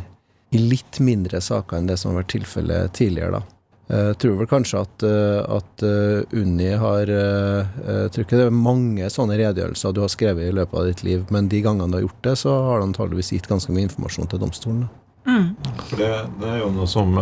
i 0.55 0.61
litt 0.61 1.01
mindre 1.03 1.41
saker 1.43 1.79
enn 1.79 1.89
det 1.89 1.97
som 1.99 2.13
har 2.13 2.21
vært 2.21 2.33
tilfellet 2.35 2.95
tidligere, 2.95 3.39
da. 3.39 3.54
Jeg 3.85 4.01
eh, 4.01 4.15
tror 4.17 4.39
vel 4.39 4.47
kanskje 4.49 4.79
at, 4.81 5.03
eh, 5.05 5.41
at 5.55 5.83
eh, 5.85 6.37
Unni 6.41 6.71
har 6.81 7.05
Jeg 7.05 8.13
tror 8.13 8.23
ikke 8.23 8.39
det 8.39 8.47
er 8.49 8.55
mange 8.57 9.09
sånne 9.13 9.37
redegjørelser 9.37 9.93
du 9.93 10.01
har 10.01 10.09
skrevet 10.09 10.49
i 10.49 10.55
løpet 10.55 10.79
av 10.79 10.87
ditt 10.89 11.03
liv, 11.05 11.25
men 11.33 11.49
de 11.51 11.61
gangene 11.61 11.91
du 11.93 11.99
har 11.99 12.07
gjort 12.07 12.23
det, 12.25 12.35
så 12.41 12.55
har 12.65 12.81
du 12.81 12.87
antageligvis 12.87 13.29
gitt 13.35 13.49
ganske 13.49 13.73
mye 13.75 13.85
informasjon 13.85 14.31
til 14.31 14.41
domstolen. 14.41 14.87
Mm. 15.25 15.51
For 15.85 16.01
det, 16.01 16.09
det, 16.41 16.49
er 16.49 16.59
jo 16.63 16.71
noe 16.73 16.89
som 16.89 17.15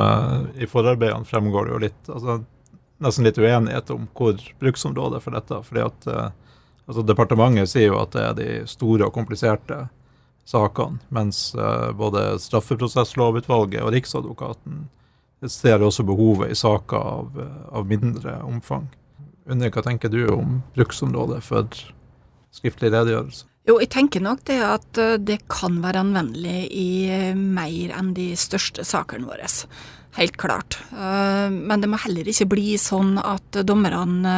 I 0.60 0.68
forarbeidene 0.68 1.28
fremgår 1.28 1.68
det 1.68 1.72
jo 1.72 1.84
litt 1.86 2.10
altså, 2.12 2.42
Nesten 3.04 3.24
litt 3.24 3.40
uenighet 3.40 3.90
om 3.96 4.10
hvor 4.16 4.36
bruksområdet 4.60 5.20
for 5.24 5.36
dette. 5.36 5.58
fordi 5.68 5.82
at 5.84 6.08
altså, 6.08 7.04
Departementet 7.04 7.72
sier 7.72 7.90
jo 7.90 8.00
at 8.00 8.14
det 8.16 8.24
er 8.24 8.36
de 8.38 8.50
store 8.70 9.10
og 9.10 9.16
kompliserte 9.16 9.82
sakene, 10.48 11.02
mens 11.12 11.50
både 12.00 12.38
straffeprosesslovutvalget 12.44 13.84
og 13.84 13.92
Riksadvokaten 13.96 14.86
ser 15.52 15.84
også 15.84 16.06
behovet 16.08 16.52
i 16.54 16.58
saker 16.58 16.98
av, 16.98 17.40
eh, 17.40 17.64
av 17.78 17.88
mindre 17.90 18.38
omfang. 18.44 18.88
Unni, 19.50 19.70
hva 19.70 19.84
tenker 19.84 20.12
du 20.12 20.28
om 20.32 20.62
bruksområdet 20.76 21.42
for 21.44 21.68
skriftlig 22.54 22.94
redegjørelse? 22.94 23.46
Jo, 23.68 23.78
jeg 23.80 23.90
tenker 23.96 24.24
nok 24.24 24.44
det 24.48 24.60
at 24.64 25.00
eh, 25.02 25.18
det 25.18 25.42
kan 25.52 25.82
være 25.84 26.04
anvendelig 26.04 26.68
i 26.72 27.34
mer 27.36 27.96
enn 27.98 28.14
de 28.18 28.34
største 28.40 28.86
sakene 28.88 29.28
våre. 29.28 29.50
Helt 30.14 30.36
klart. 30.38 30.76
Men 30.94 31.82
det 31.82 31.88
må 31.90 31.98
heller 31.98 32.28
ikke 32.30 32.46
bli 32.52 32.76
sånn 32.78 33.16
at 33.18 33.58
dommerne 33.66 34.36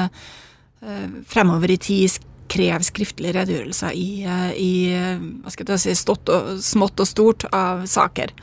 fremover 1.27 1.73
i 1.73 1.75
tid 1.75 2.15
krever 2.51 2.85
skriftlige 2.85 3.35
redegjørelser 3.39 3.95
i, 3.97 4.23
eh, 4.23 4.51
i 4.53 4.73
jeg 4.93 5.79
si, 5.79 5.95
og, 6.11 6.61
smått 6.61 6.99
og 7.01 7.09
stort 7.09 7.45
av 7.51 7.85
saker. 7.89 8.33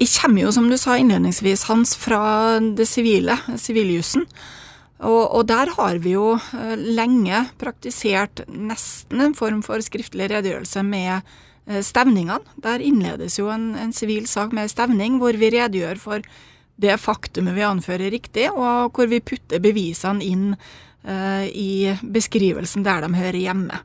Jeg 0.00 0.08
kommer 0.16 0.46
jo, 0.46 0.54
som 0.56 0.70
du 0.70 0.78
sa 0.80 0.96
innledningsvis, 0.96 1.66
Hans, 1.68 1.92
fra 2.00 2.58
det 2.60 2.86
sivile, 2.88 3.36
siviljussen. 3.60 4.24
Og, 5.00 5.22
og, 5.22 5.44
der 5.48 5.72
har 5.76 6.00
vi 6.04 6.14
jo 6.14 6.34
eh, 6.36 6.74
lenge 6.76 7.46
praktisert 7.60 8.42
nesten 8.48 9.22
en 9.24 9.36
form 9.36 9.62
for 9.64 9.80
skriftlig 9.84 10.28
redegjørelse 10.32 10.84
med 10.84 11.14
eh, 11.20 11.80
stevningene. 11.84 12.56
Der 12.60 12.84
innledes 12.84 13.38
jo 13.40 13.48
en 13.52 13.94
sivil 13.96 14.28
sak 14.28 14.52
med 14.56 14.72
stevning, 14.72 15.16
hvor 15.20 15.36
vi 15.40 15.52
redegjør 15.52 16.00
for 16.00 16.30
det 16.80 16.96
faktumet 17.00 17.56
vi 17.56 17.64
anfører 17.64 18.12
riktig, 18.12 18.50
og 18.52 18.96
hvor 18.96 19.08
vi 19.08 19.24
putter 19.24 19.60
bevisene 19.60 20.24
inn 20.24 20.54
Eh, 21.04 21.44
i 21.48 21.96
beskrivelsen 22.02 22.84
der 22.84 23.00
de 23.00 23.14
hører 23.16 23.40
hjemme. 23.40 23.80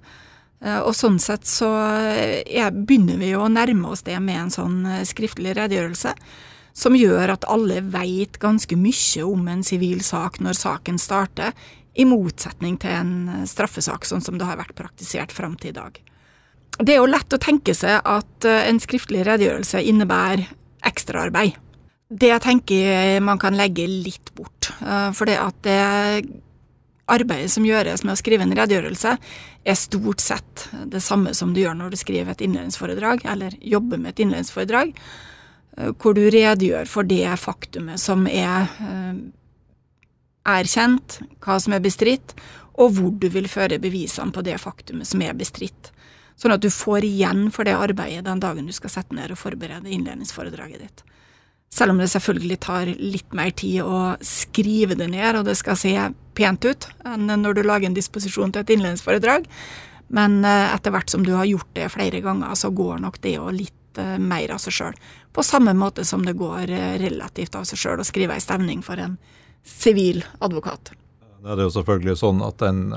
Eh, 0.66 0.82
og 0.82 0.96
sånn 0.98 1.20
sett 1.22 1.46
så 1.50 1.70
er, 1.78 2.74
begynner 2.74 3.20
vi 3.22 3.32
jo 3.34 3.44
å 3.46 3.52
nærme 3.52 3.94
oss 3.94 4.06
det 4.08 4.18
med 4.24 4.48
en 4.48 4.54
sånn 4.54 4.82
eh, 4.90 5.06
skriftlig 5.08 5.56
redegjørelse, 5.58 6.16
som 6.76 6.98
gjør 6.98 7.36
at 7.38 7.46
alle 7.48 7.80
veit 7.88 8.40
ganske 8.42 8.76
mye 8.76 9.24
om 9.24 9.46
en 9.48 9.64
sivil 9.64 10.02
sak 10.04 10.42
når 10.44 10.58
saken 10.60 11.00
starter, 11.00 11.54
i 11.96 12.04
motsetning 12.04 12.76
til 12.82 12.92
en 12.92 13.46
straffesak, 13.48 14.04
sånn 14.04 14.24
som 14.24 14.36
det 14.36 14.44
har 14.44 14.58
vært 14.60 14.76
praktisert 14.76 15.32
fram 15.32 15.54
til 15.56 15.72
i 15.72 15.78
dag. 15.78 16.02
Det 16.76 16.92
er 16.92 17.00
jo 17.00 17.08
lett 17.08 17.32
å 17.32 17.40
tenke 17.40 17.72
seg 17.72 18.02
at 18.04 18.48
en 18.52 18.82
skriftlig 18.84 19.22
redegjørelse 19.24 19.80
innebærer 19.80 20.44
ekstraarbeid. 20.84 21.56
Det 22.12 22.34
jeg 22.34 22.44
tenker 22.44 23.24
man 23.24 23.40
kan 23.40 23.56
legge 23.56 23.88
litt 23.88 24.34
bort, 24.36 24.74
for 25.16 25.32
det 25.32 25.38
at 25.40 25.64
det 25.64 25.80
arbeidet 27.12 27.52
som 27.54 27.66
gjøres 27.68 28.04
med 28.06 28.16
å 28.16 28.20
skrive 28.20 28.46
en 28.46 28.56
redegjørelse, 28.58 29.16
er 29.66 29.78
stort 29.78 30.24
sett 30.24 30.68
det 30.92 31.02
samme 31.06 31.34
som 31.38 31.54
du 31.54 31.62
gjør 31.62 31.78
når 31.78 31.94
du 31.94 32.00
skriver 32.02 32.34
et 32.34 32.44
innledningsforedrag, 32.46 33.26
eller 33.30 33.58
jobber 33.62 34.02
med 34.02 34.14
et 34.14 34.26
innledningsforedrag, 34.26 34.94
eh, 35.78 35.92
hvor 36.02 36.18
du 36.18 36.24
redegjør 36.26 36.90
for 36.90 37.08
det 37.08 37.28
faktumet 37.42 38.02
som 38.02 38.26
er 38.30 38.70
eh, 38.82 39.24
erkjent, 40.58 41.20
hva 41.46 41.60
som 41.62 41.78
er 41.78 41.84
bestridt, 41.86 42.36
og 42.76 42.98
hvor 42.98 43.12
du 43.22 43.30
vil 43.32 43.48
føre 43.48 43.80
bevisene 43.80 44.34
på 44.36 44.44
det 44.46 44.58
faktumet 44.60 45.08
som 45.08 45.22
er 45.24 45.38
bestridt. 45.38 45.94
Sånn 46.36 46.52
at 46.52 46.64
du 46.64 46.68
får 46.74 47.06
igjen 47.08 47.48
for 47.56 47.68
det 47.68 47.78
arbeidet 47.80 48.26
den 48.26 48.42
dagen 48.44 48.68
du 48.68 48.74
skal 48.76 48.92
sette 48.92 49.16
ned 49.16 49.32
og 49.32 49.40
forberede 49.40 49.88
innledningsforedraget 49.88 50.82
ditt. 50.84 51.06
Selv 51.72 51.94
om 51.94 52.02
det 52.02 52.10
selvfølgelig 52.12 52.58
tar 52.64 52.92
litt 52.92 53.34
mer 53.36 53.54
tid 53.56 53.82
å 53.84 54.16
skrive 54.24 54.98
det 55.00 55.08
ned, 55.12 55.40
og 55.40 55.48
det 55.48 55.56
skal 55.60 55.80
se 55.80 55.96
pent 56.36 56.66
ut 56.68 56.88
enn 57.08 57.32
når 57.42 57.58
du 57.58 57.66
lager 57.66 57.90
en 57.90 57.98
disposisjon 57.98 58.54
til 58.54 58.66
et 58.66 58.74
innledningsforedrag. 58.76 59.48
Men 60.08 60.46
eh, 60.46 60.74
etter 60.76 60.94
hvert 60.94 61.10
som 61.10 61.26
du 61.26 61.34
har 61.34 61.46
gjort 61.46 61.72
det 61.74 61.90
flere 61.90 62.22
ganger, 62.22 62.54
så 62.56 62.70
går 62.70 63.00
nok 63.02 63.22
det 63.22 63.38
jo 63.38 63.50
litt 63.54 64.02
eh, 64.02 64.18
mer 64.22 64.54
av 64.54 64.62
seg 64.62 64.78
sjøl. 64.78 65.00
På 65.34 65.44
samme 65.44 65.74
måte 65.78 66.06
som 66.06 66.26
det 66.26 66.38
går 66.38 66.70
eh, 66.70 66.94
relativt 67.02 67.58
av 67.58 67.66
seg 67.68 67.82
sjøl 67.82 68.04
å 68.04 68.08
skrive 68.08 68.38
ei 68.38 68.44
stevning 68.44 68.84
for 68.86 69.02
en 69.02 69.18
sivil 69.66 70.22
advokat. 70.46 70.94
Det 71.46 71.54
er 71.54 71.62
jo 71.62 71.74
selvfølgelig 71.74 72.16
sånn 72.18 72.40
at 72.42 72.58
den, 72.58 72.88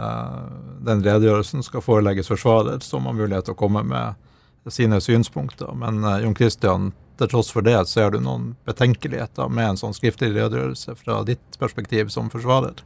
den 0.85 1.03
redegjørelsen 1.05 1.61
skal 1.67 1.83
forelegges 1.85 2.31
forsvarer, 2.31 2.79
som 2.81 3.05
har 3.05 3.17
mulighet 3.17 3.45
til 3.45 3.53
å 3.53 3.61
komme 3.61 3.83
med 3.85 4.73
sine 4.73 5.03
synspunkter. 5.05 5.75
Men 5.77 6.01
Jon 6.23 6.37
Christian, 6.37 6.87
til 7.21 7.29
tross 7.29 7.53
for 7.53 7.67
det, 7.67 7.77
ser 7.93 8.15
du 8.15 8.23
noen 8.25 8.55
betenkeligheter 8.69 9.53
med 9.53 9.75
en 9.75 9.81
sånn 9.81 9.97
skriftlig 9.97 10.31
redegjørelse 10.33 10.97
fra 10.97 11.19
ditt 11.29 11.61
perspektiv 11.61 12.09
som 12.15 12.33
forsvarer? 12.33 12.81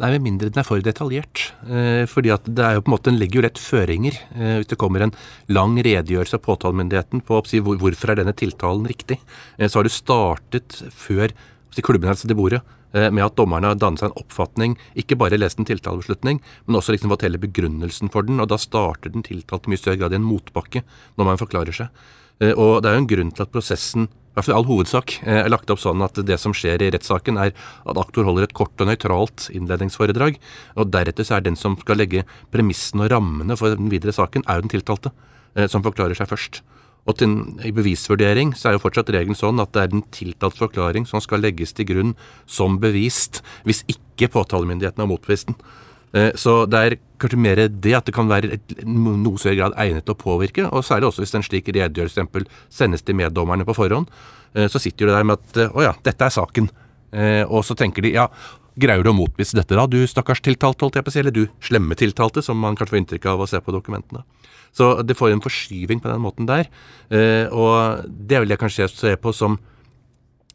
Nei, 0.00 0.08
med 0.14 0.24
mindre 0.24 0.48
den 0.48 0.60
er 0.62 0.64
for 0.64 0.80
detaljert. 0.80 1.50
Eh, 1.68 2.04
fordi 2.08 2.32
at 2.32 2.46
det 2.48 2.64
er 2.64 2.78
jo 2.78 2.84
på 2.84 2.90
en 2.90 2.94
måte, 2.94 3.10
Den 3.10 3.18
legger 3.20 3.40
jo 3.40 3.44
lett 3.44 3.60
føringer. 3.60 4.14
Eh, 4.34 4.56
hvis 4.60 4.70
det 4.72 4.78
kommer 4.78 5.02
en 5.02 5.12
lang 5.48 5.76
redegjørelse 5.76 6.38
av 6.38 6.44
påtalemyndigheten 6.46 7.20
på 7.20 7.40
å 7.40 7.46
si 7.46 7.60
hvor, 7.60 7.76
hvorfor 7.76 8.10
er 8.10 8.16
denne 8.16 8.32
tiltalen 8.32 8.86
riktig, 8.88 9.20
eh, 9.58 9.68
så 9.68 9.78
har 9.78 9.84
du 9.84 9.90
startet 9.90 10.82
før 10.90 11.32
klubben 11.82 12.08
er 12.08 12.14
til 12.14 12.36
bordet 12.36 12.62
med 12.92 13.24
at 13.24 13.34
dommerne 13.34 13.70
har 13.70 13.74
dannet 13.80 13.98
seg 13.98 14.10
en 14.10 14.20
oppfatning, 14.20 14.74
ikke 14.94 15.16
bare 15.16 15.38
lest 15.38 15.56
en 15.58 15.64
tiltalebeslutning, 15.64 16.42
men 16.66 16.76
også 16.76 16.92
liksom 16.92 17.08
fått 17.08 17.24
hele 17.24 17.40
begrunnelsen 17.40 18.12
for 18.12 18.20
den, 18.20 18.36
og 18.38 18.50
da 18.52 18.58
starter 18.60 19.08
den 19.08 19.24
tiltalte 19.24 19.64
i 19.64 19.72
mye 19.72 19.80
større 19.80 19.96
grad 19.96 20.12
i 20.12 20.18
en 20.20 20.26
motbakke 20.28 20.82
når 21.16 21.24
man 21.24 21.40
forklarer 21.40 21.72
seg. 21.72 21.88
Og 22.52 22.82
det 22.82 22.90
er 22.90 22.98
jo 22.98 23.00
en 23.00 23.08
grunn 23.08 23.32
til 23.32 23.46
at 23.46 23.54
prosessen 23.54 24.10
hvert 24.36 24.46
fall 24.48 24.56
all 24.56 24.68
hovedsak 24.68 25.18
eh, 25.22 25.42
er 25.42 25.50
lagt 25.52 25.70
opp 25.72 25.80
sånn 25.82 26.02
at 26.04 26.18
det 26.26 26.38
som 26.40 26.54
skjer 26.56 26.82
i 26.82 26.90
rettssaken, 26.94 27.38
er 27.40 27.52
at 27.52 28.00
aktor 28.00 28.26
holder 28.28 28.48
et 28.48 28.56
kort 28.56 28.80
og 28.80 28.88
nøytralt 28.88 29.48
innledningsforedrag, 29.52 30.38
og 30.76 30.92
deretter 30.94 31.26
så 31.28 31.38
er 31.38 31.46
den 31.46 31.58
som 31.58 31.76
skal 31.80 32.00
legge 32.00 32.24
premissene 32.54 33.06
og 33.06 33.12
rammene 33.12 33.58
for 33.60 33.76
den 33.76 33.92
videre 33.92 34.14
saken, 34.16 34.46
er 34.46 34.58
jo 34.58 34.66
den 34.66 34.74
tiltalte, 34.76 35.12
eh, 35.56 35.68
som 35.68 35.84
forklarer 35.84 36.16
seg 36.18 36.30
først. 36.32 36.62
Og 37.02 37.18
til, 37.18 37.32
i 37.66 37.74
bevisvurdering 37.74 38.52
så 38.54 38.70
er 38.70 38.76
jo 38.76 38.84
fortsatt 38.84 39.10
regelen 39.10 39.38
sånn 39.38 39.60
at 39.62 39.72
det 39.74 39.82
er 39.82 39.90
den 39.90 40.04
tiltaltes 40.14 40.62
forklaring 40.62 41.06
som 41.08 41.22
skal 41.22 41.42
legges 41.42 41.74
til 41.74 41.88
grunn 41.88 42.12
som 42.46 42.78
bevist, 42.82 43.40
hvis 43.66 43.82
ikke 43.90 44.30
påtalemyndigheten 44.36 45.02
har 45.02 45.10
motbevist 45.10 45.50
den. 45.50 45.58
Eh, 46.12 46.32
så 46.36 46.62
det 46.68 46.78
er 46.78 46.96
kanskje 47.22 47.40
mer 47.40 47.60
det 47.68 47.94
at 47.96 48.08
det 48.08 48.14
kan 48.14 48.28
være 48.30 48.56
et, 48.58 48.74
noe 48.84 49.40
større 49.40 49.58
grad 49.58 49.76
egnet 49.80 50.04
til 50.06 50.14
å 50.14 50.20
påvirke, 50.20 50.66
og 50.68 50.84
særlig 50.84 51.08
også 51.08 51.24
hvis 51.24 51.36
en 51.38 51.46
slik 51.46 51.70
redegjørelse 51.72 52.46
sendes 52.72 53.04
til 53.06 53.16
meddommerne 53.18 53.66
på 53.68 53.76
forhånd. 53.76 54.10
Eh, 54.54 54.68
så 54.68 54.82
sitter 54.82 55.08
de 55.08 55.16
der 55.16 55.28
med 55.28 55.40
at 55.40 55.62
eh, 55.64 55.72
å 55.72 55.86
ja, 55.88 55.94
dette 56.04 56.28
er 56.28 56.40
saken. 56.40 56.72
Og 57.12 57.60
så 57.60 57.74
tenker 57.76 58.00
de 58.00 58.14
ja, 58.14 58.22
greier 58.80 59.04
du 59.04 59.10
å 59.10 59.12
motbevise 59.12 59.58
dette 59.58 59.76
da, 59.76 59.82
du 59.84 59.98
stakkars 60.08 60.40
tiltalte, 60.40 60.80
holdt 60.80 60.94
jeg 60.96 61.04
på 61.04 61.10
å 61.10 61.12
si, 61.12 61.18
eller 61.20 61.34
du 61.36 61.42
slemme 61.60 61.92
tiltalte, 62.00 62.40
som 62.40 62.56
man 62.56 62.72
kanskje 62.72 62.94
får 62.94 63.00
inntrykk 63.02 63.26
av 63.34 63.42
å 63.44 63.48
se 63.50 63.60
på 63.60 63.74
dokumentene. 63.74 64.22
Så 64.72 64.86
det 65.04 65.18
får 65.18 65.34
en 65.34 65.42
forskyving 65.44 66.00
på 66.00 66.08
den 66.08 66.22
måten 66.24 66.48
der, 66.48 66.70
og 67.52 68.08
det 68.08 68.40
vil 68.40 68.54
jeg 68.54 68.62
kanskje 68.62 68.88
se 68.88 69.12
på 69.20 69.34
som 69.36 69.58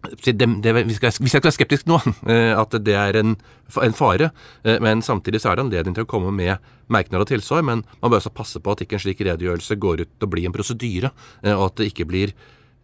det, 0.05 0.45
det, 0.63 0.73
hvis 0.87 0.99
jeg 1.01 1.13
skal 1.15 1.47
være 1.47 1.55
skeptisk 1.55 1.87
nå, 1.89 1.99
eh, 2.31 2.53
at 2.55 2.75
det 2.85 2.95
er 2.95 3.17
en, 3.19 3.35
en, 3.83 3.95
fare, 3.97 4.31
eh, 4.63 4.77
men 4.83 5.01
samtidig 5.05 5.41
så 5.41 5.51
er 5.51 5.57
det 5.57 5.65
anledning 5.65 5.97
til 5.97 6.05
å 6.05 6.09
komme 6.09 6.31
med 6.35 6.61
merknader 6.93 7.25
og 7.25 7.31
tilsvar. 7.31 7.65
Men 7.65 7.83
man 8.01 8.11
bør 8.11 8.21
også 8.21 8.35
passe 8.35 8.61
på 8.63 8.73
at 8.73 8.85
ikke 8.85 8.99
en 8.99 9.03
slik 9.03 9.23
redegjørelse 9.25 9.79
går 9.81 10.05
ut 10.05 10.13
til 10.13 10.29
å 10.29 10.31
bli 10.31 10.45
en 10.47 10.55
prosedyre, 10.55 11.11
eh, 11.43 11.55
og 11.55 11.71
at 11.71 11.81
det 11.81 11.91
ikke 11.91 12.09
blir 12.09 12.35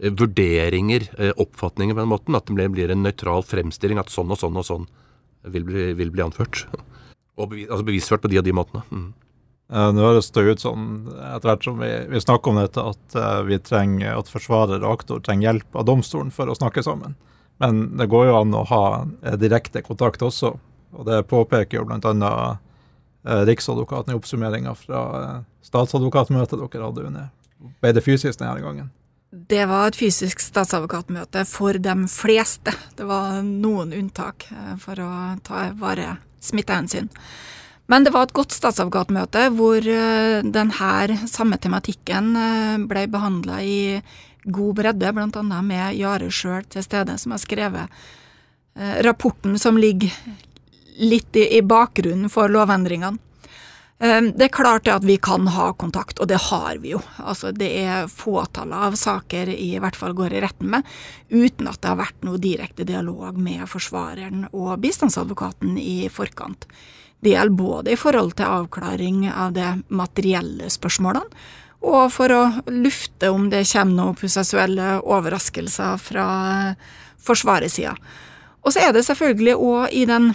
vurderinger, 0.04 1.06
oppfatninger 1.40 1.96
på 1.96 2.02
den 2.02 2.10
måten. 2.12 2.36
At 2.36 2.50
det 2.50 2.72
blir 2.74 2.92
en 2.92 3.06
nøytral 3.06 3.46
fremstilling 3.46 4.02
at 4.02 4.12
sånn 4.12 4.34
og 4.34 4.40
sånn 4.42 4.58
og 4.60 4.66
sånn 4.68 4.88
vil 5.54 5.68
bli, 5.68 5.92
vil 6.00 6.12
bli 6.12 6.26
anført. 6.26 6.66
Og 7.34 7.48
bevis, 7.50 7.66
altså 7.66 7.86
bevisført 7.88 8.22
på 8.22 8.30
de 8.30 8.38
og 8.38 8.44
de 8.46 8.52
måtene. 8.54 8.84
Mm. 8.94 9.06
Nå 9.74 10.04
høres 10.06 10.28
det 10.30 10.42
ut 10.46 10.62
som, 10.62 10.90
etter 11.10 11.50
hvert 11.50 11.64
som 11.66 11.80
vi, 11.82 11.90
vi, 12.12 12.20
snakker 12.22 12.52
om 12.52 12.60
dette, 12.62 12.82
at 12.94 13.16
uh, 13.18 13.40
vi 13.48 13.58
trenger, 13.58 14.20
at 14.20 14.30
forsvarer 14.30 14.84
og 14.84 15.00
aktor 15.00 15.22
trenger 15.26 15.48
hjelp 15.48 15.80
av 15.82 15.88
domstolen 15.90 16.30
for 16.34 16.52
å 16.52 16.58
snakke 16.58 16.84
sammen. 16.86 17.16
Men 17.64 17.88
det 17.98 18.06
går 18.12 18.28
jo 18.30 18.36
an 18.38 18.54
å 18.54 18.62
ha 18.70 18.84
uh, 19.02 19.32
direkte 19.42 19.82
kontakt 19.82 20.22
også. 20.22 20.52
Og 20.94 21.08
det 21.08 21.24
påpeker 21.26 21.80
jo 21.80 21.88
bl.a. 21.90 22.34
Riksadvokaten 23.24 24.12
i 24.12 24.18
oppsummeringa 24.18 24.74
fra 24.76 25.00
statsadvokatmøtet 25.64 26.60
dere 26.60 26.84
hadde 26.84 27.06
under. 27.08 27.32
Ble 27.82 27.94
det 27.96 28.04
fysisk 28.06 28.42
denne 28.42 28.60
gangen? 28.62 28.92
Det 29.32 29.64
var 29.72 29.88
et 29.90 29.98
fysisk 29.98 30.44
statsadvokatmøte 30.44 31.46
for 31.50 31.80
de 31.82 31.96
fleste. 32.12 32.76
Det 33.00 33.08
var 33.10 33.40
noen 33.48 33.96
unntak 33.96 34.46
for 34.84 35.02
å 35.02 35.10
ta 35.48 35.70
vare 35.80 36.18
smittehensyn. 36.44 37.10
Men 37.94 38.04
det 38.04 38.10
var 38.10 38.26
et 38.26 38.34
godt 38.34 38.54
statsadvokatmøte 38.56 39.52
hvor 39.54 39.86
eh, 39.86 40.40
denne 40.42 41.18
samme 41.30 41.60
tematikken 41.62 42.32
eh, 42.34 42.78
ble 42.90 43.04
behandla 43.06 43.60
i 43.62 44.00
god 44.44 44.80
bredde, 44.80 45.12
bl.a. 45.14 45.60
med 45.62 46.00
Jare 46.00 46.32
sjøl 46.34 46.66
til 46.74 46.82
stede, 46.82 47.14
som 47.22 47.36
har 47.36 47.42
skrevet 47.44 48.00
eh, 48.74 48.96
rapporten 49.06 49.60
som 49.62 49.78
ligger 49.78 50.10
litt 51.06 51.38
i, 51.38 51.62
bakgrunnen 51.62 52.34
for 52.34 52.50
lovendringene. 52.50 53.22
Det 54.04 54.44
er 54.44 54.52
klart 54.52 54.90
at 54.92 55.06
vi 55.06 55.16
kan 55.22 55.46
ha 55.54 55.70
kontakt, 55.80 56.18
og 56.20 56.28
det 56.28 56.40
har 56.50 56.82
vi 56.82 56.92
jo. 56.92 57.00
Altså, 57.22 57.54
det 57.56 57.70
er 57.86 58.10
fåtallet 58.12 58.90
av 58.90 58.98
saker 59.00 59.54
i 59.54 59.78
hvert 59.80 59.96
fall 59.96 60.18
går 60.18 60.34
i 60.36 60.42
retten 60.44 60.74
med, 60.74 60.90
uten 61.30 61.70
at 61.72 61.80
det 61.80 61.94
har 61.94 62.02
vært 62.02 62.26
noe 62.28 62.42
direkte 62.42 62.84
dialog 62.90 63.38
med 63.40 63.64
forsvareren 63.72 64.50
og 64.52 64.74
bistandsadvokaten 64.84 65.78
i 65.80 66.10
forkant. 66.12 66.68
Det 67.24 67.32
gjelder 67.32 67.56
både 67.56 67.94
i 67.94 68.00
forhold 68.00 68.36
til 68.36 68.50
avklaring 68.52 69.28
av 69.32 69.54
de 69.56 69.68
materielle 69.96 70.68
spørsmålene, 70.72 71.44
og 71.84 72.08
for 72.16 72.32
å 72.32 72.44
lufte 72.72 73.30
om 73.32 73.50
det 73.52 73.66
kommer 73.68 73.98
noen 73.98 74.18
prosessuelle 74.20 74.98
overraskelser 75.04 76.00
fra 76.00 76.28
Forsvarets. 77.24 77.80
Og 78.64 78.72
så 78.72 78.84
er 78.84 78.94
det 78.96 79.04
selvfølgelig 79.08 79.56
òg 79.56 79.96
i 79.96 80.06
den 80.08 80.32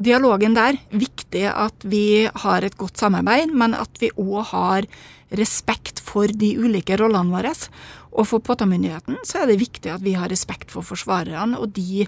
dialogen 0.00 0.56
der 0.56 0.78
viktig 0.90 1.44
at 1.50 1.84
vi 1.84 2.24
har 2.42 2.64
et 2.64 2.76
godt 2.80 3.00
samarbeid, 3.00 3.52
men 3.52 3.76
at 3.76 4.00
vi 4.00 4.10
òg 4.16 4.42
har 4.52 4.88
respekt 5.36 6.00
for 6.02 6.30
de 6.32 6.54
ulike 6.58 6.96
rollene 6.98 7.34
våre. 7.34 7.52
Og 8.10 8.26
for 8.26 8.42
påtalemyndigheten 8.42 9.20
så 9.26 9.42
er 9.42 9.50
det 9.50 9.60
viktig 9.60 9.92
at 9.92 10.04
vi 10.04 10.16
har 10.18 10.32
respekt 10.32 10.72
for 10.72 10.86
forsvarerne 10.86 11.60
og 11.60 11.76
de 11.76 12.06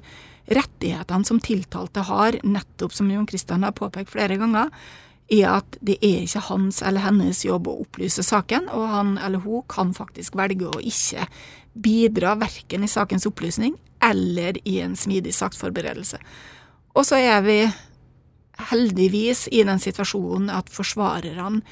rettighetene 0.50 1.28
som 1.28 1.38
tiltalte 1.40 2.02
har, 2.08 2.40
nettopp 2.42 2.94
som 2.96 3.10
Jon 3.12 3.28
Christian 3.30 3.62
har 3.62 3.76
påpekt 3.76 4.10
flere 4.10 4.40
ganger, 4.40 4.72
er 5.32 5.46
at 5.52 5.78
det 5.80 5.96
er 6.02 6.24
ikke 6.26 6.42
hans 6.48 6.82
eller 6.84 7.04
hennes 7.06 7.44
jobb 7.46 7.70
å 7.70 7.78
opplyse 7.84 8.24
saken, 8.26 8.66
og 8.74 8.88
han 8.90 9.14
eller 9.22 9.44
hun 9.44 9.62
kan 9.70 9.94
faktisk 9.96 10.34
velge 10.36 10.68
å 10.68 10.82
ikke 10.82 11.28
bidra 11.72 12.34
verken 12.40 12.84
i 12.84 12.90
sakens 12.90 13.28
opplysning 13.28 13.78
eller 14.02 14.58
i 14.68 14.80
en 14.82 14.98
smidig 14.98 15.32
saksforberedelse. 15.36 16.18
Og 16.92 17.06
så 17.08 17.18
er 17.20 17.40
vi 17.46 17.58
heldigvis 18.70 19.46
i 19.52 19.62
den 19.66 19.80
situasjonen 19.80 20.50
at 20.52 20.68
forsvarerne 20.72 21.62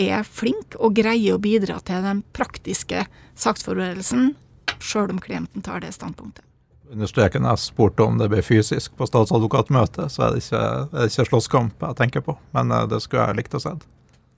er 0.00 0.24
flinke 0.24 0.78
og 0.80 0.94
greier 0.96 1.36
å 1.36 1.42
bidra 1.42 1.80
til 1.84 2.04
den 2.04 2.22
praktiske 2.36 3.04
saksforberedelsen, 3.40 4.34
sjøl 4.80 5.12
om 5.12 5.20
klienten 5.20 5.64
tar 5.66 5.82
det 5.84 5.92
standpunktet 5.96 6.46
Understreken 6.90 7.44
jeg 7.46 7.62
spurte 7.62 8.02
om 8.02 8.16
det 8.18 8.26
ble 8.32 8.40
fysisk 8.42 8.96
på 8.98 9.06
statsadvokatmøtet, 9.06 10.10
så 10.10 10.24
er 10.26 10.32
det 10.34 10.40
ikke, 10.42 10.62
er 10.88 10.96
det 10.96 11.12
ikke 11.12 11.26
slåsskamp 11.28 11.84
jeg 11.86 11.98
tenker 12.00 12.24
på, 12.26 12.34
men 12.56 12.72
eh, 12.74 12.86
det 12.90 12.98
skulle 13.04 13.28
jeg 13.28 13.38
likt 13.42 13.54
å 13.54 13.62
se. 13.62 13.76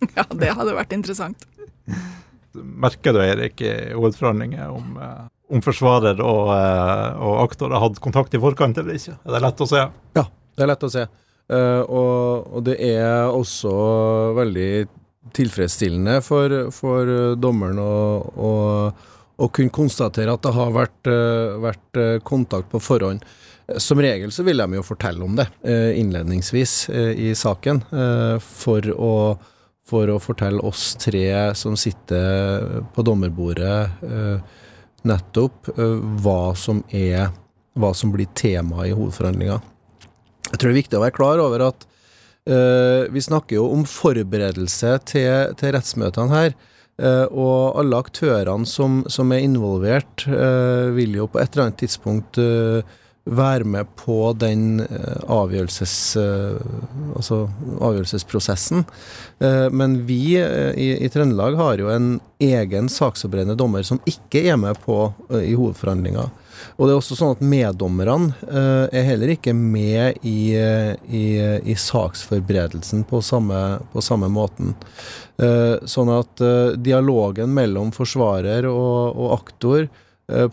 Ja, 0.18 0.26
det 0.26 0.50
hadde 0.58 0.74
vært 0.76 0.92
interessant. 0.92 1.46
Merker 2.52 3.14
du, 3.14 3.22
Eirik, 3.22 3.62
i 3.64 3.94
hovedforhandlinger 3.94 4.68
om, 4.74 4.98
eh, 5.00 5.22
om 5.52 5.62
forsvarer 5.64 6.20
og, 6.24 6.46
eh, 6.54 7.20
og 7.20 7.42
aktor 7.44 7.72
har 7.74 7.84
hatt 7.84 8.00
kontakt 8.02 8.34
i 8.34 8.40
forkant 8.40 8.78
eller 8.80 8.96
ikke? 8.96 9.18
Er 9.20 9.36
det 9.36 9.42
lett 9.44 9.60
å 9.60 9.68
se? 9.68 9.84
Ja, 10.16 10.24
det 10.56 10.64
er 10.64 10.72
lett 10.72 10.86
å 10.88 10.92
se. 10.92 11.06
Uh, 11.52 11.82
og, 11.82 12.46
og, 12.54 12.60
det 12.64 12.78
er 12.86 13.28
også 13.28 13.72
veldig 14.38 14.86
tilfredsstillende 15.36 16.20
for, 16.24 16.54
for 16.74 17.10
dommeren 17.40 17.80
å 17.82 18.52
å 19.42 19.48
kunne 19.50 19.72
konstatere 19.74 20.30
at 20.30 20.42
det 20.44 20.52
har 20.54 20.68
vært, 20.70 21.08
uh, 21.08 21.56
vært 21.58 21.98
kontakt 22.28 22.68
på 22.70 22.78
forhånd. 22.78 23.24
Som 23.80 23.98
regel 24.04 24.30
så 24.30 24.44
vil 24.46 24.60
de 24.60 24.76
jo 24.76 24.84
fortelle 24.86 25.24
om 25.24 25.34
det 25.34 25.48
uh, 25.64 25.90
innledningsvis 25.98 26.74
i 26.92 27.32
saken, 27.34 27.80
for 28.44 28.86
å, 28.92 29.14
for, 29.88 30.12
å, 30.12 30.20
fortelle 30.22 30.62
oss 30.62 30.92
tre 31.00 31.24
som 31.58 31.74
sitter 31.80 32.84
på 32.94 33.02
dommerbordet, 33.08 33.80
nettopp 35.08 35.70
hva 35.76 36.52
som 36.58 36.82
er 36.94 37.30
hva 37.72 37.92
som 37.96 38.10
blir 38.12 38.28
tema 38.36 38.84
i 38.84 38.92
hovedforhandlinga. 38.92 39.56
Jeg 40.50 40.58
tror 40.58 40.68
det 40.68 40.74
er 40.74 40.80
viktig 40.82 40.98
å 40.98 41.04
være 41.06 41.16
klar 41.16 41.40
over 41.40 41.64
at 41.70 41.86
vi 42.42 43.20
snakker 43.22 43.54
jo 43.54 43.68
om 43.70 43.84
forberedelse 43.86 44.96
til, 45.06 45.54
til 45.56 45.72
rettsmøtene 45.76 46.34
her. 46.34 46.56
Uh, 47.00 47.24
og 47.32 47.78
alle 47.80 47.98
aktørene 48.04 48.68
som, 48.68 49.00
som 49.10 49.32
er 49.32 49.46
involvert, 49.46 50.26
uh, 50.28 50.92
vil 50.92 51.16
jo 51.16 51.28
på 51.30 51.40
et 51.40 51.54
eller 51.54 51.70
annet 51.70 51.80
tidspunkt 51.80 52.36
uh, 52.38 52.84
være 53.24 53.64
med 53.64 53.86
på 53.96 54.32
den 54.34 54.82
eh, 54.82 55.22
avgjørelses, 55.30 55.94
eh, 56.18 56.58
altså 57.14 57.44
avgjørelsesprosessen. 57.78 58.84
Eh, 59.38 59.68
men 59.70 60.00
vi 60.08 60.34
i, 60.40 60.88
i 60.98 61.10
Trøndelag 61.12 61.56
har 61.60 61.78
jo 61.78 61.90
en 61.92 62.16
egen 62.42 62.90
saksforberedende 62.90 63.58
dommer 63.58 63.86
som 63.86 64.02
ikke 64.08 64.42
er 64.50 64.58
med 64.58 64.80
på 64.82 65.04
i 65.38 65.54
hovedforhandlinga. 65.54 66.26
Og 66.78 66.86
det 66.86 66.92
er 66.92 66.98
også 66.98 67.16
sånn 67.18 67.34
at 67.34 67.42
meddommerne 67.42 68.34
er 68.94 69.06
heller 69.06 69.32
ikke 69.32 69.54
med 69.54 70.22
i, 70.26 70.54
i, 70.54 71.24
i 71.66 71.74
saksforberedelsen 71.78 73.02
på 73.10 73.18
samme, 73.22 73.80
på 73.90 74.02
samme 74.04 74.28
måten. 74.30 74.70
Sånn 75.90 76.12
at 76.14 76.42
dialogen 76.78 77.50
mellom 77.54 77.90
forsvarer 77.94 78.68
og, 78.70 79.18
og 79.18 79.34
aktor 79.40 79.90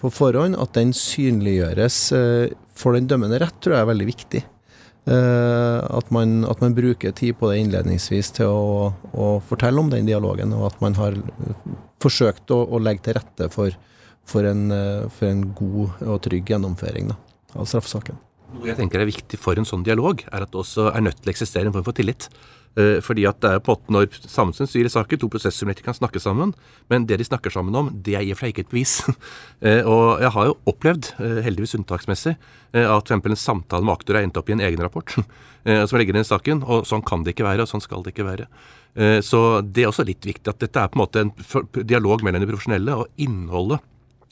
på 0.01 0.09
forhånd, 0.11 0.57
at 0.59 0.73
den 0.75 0.93
synliggjøres 0.95 1.97
eh, 2.15 2.55
for 2.77 2.97
den 2.97 3.09
dømmende 3.09 3.39
rett, 3.41 3.57
tror 3.61 3.77
jeg 3.77 3.85
er 3.85 3.91
veldig 3.91 4.07
viktig. 4.09 4.41
Eh, 5.09 5.79
at, 5.97 6.11
man, 6.11 6.43
at 6.45 6.61
man 6.61 6.75
bruker 6.77 7.13
tid 7.15 7.37
på 7.39 7.49
det 7.49 7.61
innledningsvis 7.63 8.33
til 8.37 8.51
å, 8.51 8.89
å 9.15 9.29
fortelle 9.47 9.81
om 9.81 9.89
den 9.89 10.09
dialogen, 10.09 10.53
og 10.53 10.67
at 10.69 10.81
man 10.83 10.97
har 10.99 11.15
eh, 11.17 11.63
forsøkt 12.03 12.51
å, 12.53 12.61
å 12.67 12.81
legge 12.83 13.07
til 13.07 13.17
rette 13.17 13.49
for, 13.53 13.73
for, 14.27 14.45
en, 14.45 14.67
eh, 14.75 15.07
for 15.15 15.31
en 15.31 15.47
god 15.57 16.03
og 16.05 16.19
trygg 16.27 16.51
gjennomføring 16.53 17.13
da, 17.13 17.17
av 17.55 17.69
straffesaken. 17.71 18.19
Noe 18.49 18.71
jeg 18.71 18.79
tenker 18.79 19.03
er 19.03 19.09
viktig 19.09 19.37
for 19.39 19.59
en 19.59 19.67
sånn 19.67 19.83
dialog, 19.85 20.23
er 20.31 20.45
at 20.45 20.49
det 20.49 20.57
også 20.57 20.89
er 20.89 21.03
nødt 21.05 21.19
til 21.21 21.29
å 21.29 21.33
eksistere 21.35 21.69
en 21.69 21.75
form 21.75 21.85
for 21.85 21.97
tillit. 21.97 22.29
Eh, 22.77 22.99
Fordi 23.01 23.25
at 23.29 23.39
det 23.41 23.51
er 23.55 23.61
på 23.63 23.73
en 23.73 23.77
måte 23.77 23.93
når 23.93 24.29
samfunn 24.29 24.69
styrer 24.69 24.91
saker, 24.93 25.19
to 25.19 25.29
prosesssubjekter 25.31 25.85
kan 25.85 25.97
snakke 25.97 26.21
sammen, 26.21 26.53
men 26.89 27.05
det 27.09 27.19
de 27.19 27.27
snakker 27.27 27.53
sammen 27.53 27.75
om, 27.75 27.89
det 27.93 28.15
er 28.17 28.25
i 28.25 28.31
og 28.33 28.39
for 28.39 28.47
seg 28.47 28.55
ikke 28.55 28.67
et 28.67 28.73
bevis. 28.73 28.99
Eh, 29.59 29.83
og 29.83 30.21
jeg 30.23 30.31
har 30.31 30.45
jo 30.47 30.53
opplevd, 30.71 31.07
eh, 31.19 31.39
heldigvis 31.43 31.75
unntaksmessig, 31.75 32.31
at 32.79 33.09
f.eks. 33.11 33.25
en 33.27 33.35
samtale 33.35 33.83
med 33.83 33.91
aktor 33.97 34.15
er 34.15 34.23
endt 34.23 34.37
opp 34.39 34.47
i 34.47 34.53
en 34.55 34.61
egen 34.63 34.79
rapport 34.79 35.17
som 35.89 35.97
legger 35.99 36.15
ned 36.15 36.27
saken, 36.29 36.61
og 36.63 36.87
sånn 36.87 37.03
kan 37.03 37.25
det 37.25 37.33
ikke 37.33 37.43
være, 37.43 37.65
og 37.65 37.67
sånn 37.67 37.83
skal 37.83 38.05
det 38.05 38.13
ikke 38.13 38.27
være. 38.29 38.45
Så 39.25 39.41
det 39.67 39.83
er 39.83 39.91
også 39.91 40.05
litt 40.07 40.23
viktig 40.23 40.47
at 40.47 40.63
dette 40.63 40.79
er 40.79 40.87
på 40.93 40.95
en 40.95 41.03
måte 41.03 41.25
en 41.25 41.33
dialog 41.83 42.23
mellom 42.23 42.45
de 42.45 42.47
profesjonelle, 42.53 42.95
og 43.03 43.11
innholdet 43.19 43.83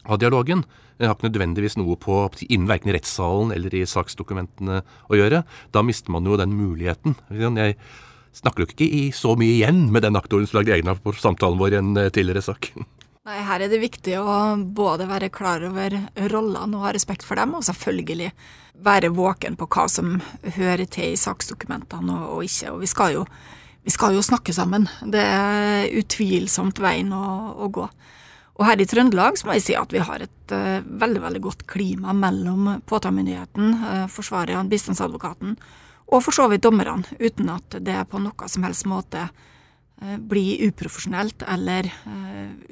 av 0.07 0.19
dialogen 0.21 0.63
Det 0.97 1.05
har 1.05 1.15
ikke 1.15 1.29
nødvendigvis 1.29 1.77
noe 1.77 1.97
på 2.01 2.25
innen 2.47 2.67
verken 2.69 2.89
i 2.89 2.97
rettssalen 2.97 3.53
eller 3.53 3.73
i 3.77 3.85
saksdokumentene 3.85 4.81
å 4.81 5.17
gjøre. 5.19 5.43
Da 5.75 5.83
mister 5.85 6.09
man 6.15 6.25
jo 6.25 6.39
den 6.39 6.55
muligheten. 6.57 7.13
Jeg 7.29 7.75
snakker 8.33 8.63
jo 8.63 8.69
ikke 8.71 8.87
i 8.87 9.03
så 9.13 9.35
mye 9.37 9.59
igjen 9.59 9.87
med 9.93 10.07
den 10.07 10.17
aktoren 10.17 10.47
som 10.49 10.59
lagde 10.59 10.73
egna 10.73 10.97
på 10.97 11.13
samtalen 11.13 11.59
vår 11.61 11.75
i 11.75 11.81
en 11.81 11.91
eh, 12.01 12.09
tidligere 12.13 12.41
sak. 12.45 12.71
Nei, 13.27 13.41
her 13.43 13.59
er 13.59 13.67
det 13.67 13.81
viktig 13.81 14.15
å 14.21 14.55
både 14.55 15.05
være 15.09 15.27
klar 15.35 15.61
over 15.67 15.97
rollene 16.31 16.79
og 16.79 16.85
ha 16.87 16.93
respekt 16.95 17.25
for 17.27 17.35
dem, 17.35 17.57
og 17.57 17.65
selvfølgelig 17.67 18.31
være 18.87 19.11
våken 19.11 19.57
på 19.59 19.67
hva 19.73 19.87
som 19.91 20.21
hører 20.55 20.85
til 20.87 21.11
i 21.11 21.19
saksdokumentene 21.19 22.21
og, 22.21 22.37
og 22.37 22.45
ikke. 22.47 22.71
Og 22.71 22.85
vi 22.85 22.89
skal, 22.89 23.17
jo, 23.17 23.25
vi 23.83 23.91
skal 23.91 24.15
jo 24.15 24.23
snakke 24.23 24.55
sammen. 24.55 24.87
Det 25.03 25.25
er 25.25 25.91
utvilsomt 25.99 26.79
veien 26.79 27.11
å, 27.11 27.25
å 27.59 27.67
gå. 27.73 27.89
Og 28.57 28.65
her 28.65 28.81
i 28.81 28.87
Trøndelag 28.89 29.37
så 29.37 29.47
må 29.47 29.57
jeg 29.57 29.65
si 29.67 29.75
at 29.77 29.91
vi 29.93 30.01
har 30.01 30.23
et 30.25 30.53
uh, 30.53 30.79
veldig 30.81 31.21
veldig 31.21 31.41
godt 31.45 31.65
klima 31.69 32.13
mellom 32.17 32.79
påtalemyndigheten, 32.89 33.75
uh, 33.83 34.05
forsvareren, 34.11 34.69
bistandsadvokaten 34.71 35.53
og 36.07 36.23
for 36.23 36.31
så 36.31 36.45
vidt 36.47 36.63
dommerne, 36.63 37.03
uten 37.19 37.49
at 37.51 37.77
det 37.83 37.97
på 38.07 38.21
noe 38.23 38.47
som 38.49 38.63
helst 38.65 38.87
måte 38.89 39.27
uh, 39.27 40.15
blir 40.17 40.69
uprofesjonelt 40.69 41.45
eller 41.53 41.91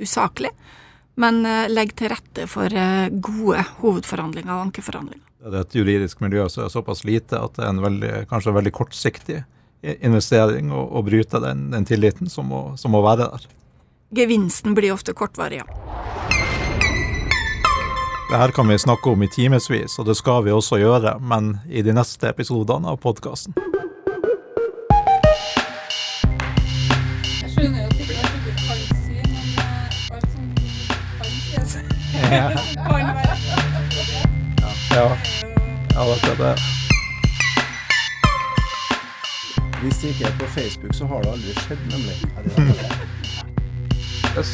usaklig, 0.02 0.54
men 1.21 1.43
legger 1.43 1.71
legg 1.71 1.91
til 1.95 2.12
rette 2.12 2.45
for 2.52 2.74
gode 3.24 3.62
hovedforhandlinger 3.80 4.52
og 4.52 4.63
ankeforhandlinger. 4.65 5.24
Det 5.45 5.54
er 5.54 5.62
et 5.62 5.78
juridisk 5.78 6.24
miljø 6.24 6.48
som 6.52 6.65
er 6.65 6.74
såpass 6.74 7.06
lite 7.08 7.39
at 7.39 7.56
det 7.56 7.63
er 7.63 7.71
en 7.71 7.84
veldig, 7.84 8.12
kanskje 8.32 8.56
veldig 8.56 8.74
kortsiktig 8.76 9.38
investering 10.04 10.74
å 10.76 11.04
bryte 11.06 11.39
den, 11.43 11.69
den 11.71 11.88
tilliten 11.88 12.32
som 12.32 12.50
må, 12.52 12.62
som 12.80 12.95
må 12.95 13.04
være 13.06 13.30
der. 13.30 13.48
Gevinsten 14.10 14.74
blir 14.74 14.94
ofte 14.94 15.13
kortvarig, 15.13 15.58
ja. 15.58 15.65
Det 18.30 18.38
her 18.38 18.52
kan 18.52 18.68
vi 18.68 18.80
snakke 18.80 19.10
om 19.10 19.24
i 19.24 19.28
timevis, 19.28 20.00
og 20.00 20.06
det 20.06 20.15
skal 20.18 20.44
vi 20.46 20.52
også 20.52 20.78
gjøre, 20.82 21.20
men 21.22 21.58
i 21.70 21.82
de 21.82 21.94
neste 21.94 22.30
episodene 22.30 22.89
av 22.89 22.98
podkasten. 22.98 23.54
Eh, 32.15 32.56
Ja, 34.96 35.18
ja 35.96 36.04
det 36.24 36.32
er 36.32 36.36
det. 36.39 36.60
Hvis 39.82 39.98
det 39.98 40.08
ikke 40.08 40.26
er 40.26 40.38
på 40.39 40.46
Facebook, 40.46 40.94
så 40.94 41.06
har 41.06 41.22
det 41.22 41.32
aldri 41.32 41.54
skjedd, 41.54 41.84
nemlig. 41.91 42.96
Yes. 44.36 44.50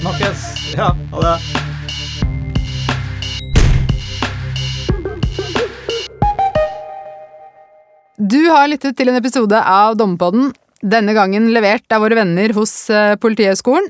Snakkes! 0.00 0.40
Ja, 0.76 0.96
ha 1.12 1.20
det. 1.24 1.36
Du 8.20 8.42
har 8.52 8.66
lyttet 8.68 8.98
til 8.98 9.08
en 9.08 9.16
episode 9.16 9.56
av 9.56 9.96
Dommepodden. 9.96 10.52
denne 10.80 11.12
gangen 11.12 11.48
levert 11.52 11.92
av 11.92 12.00
våre 12.00 12.16
venner 12.16 12.52
hos 12.56 12.72
eh, 12.88 13.14
Politihøgskolen. 13.20 13.88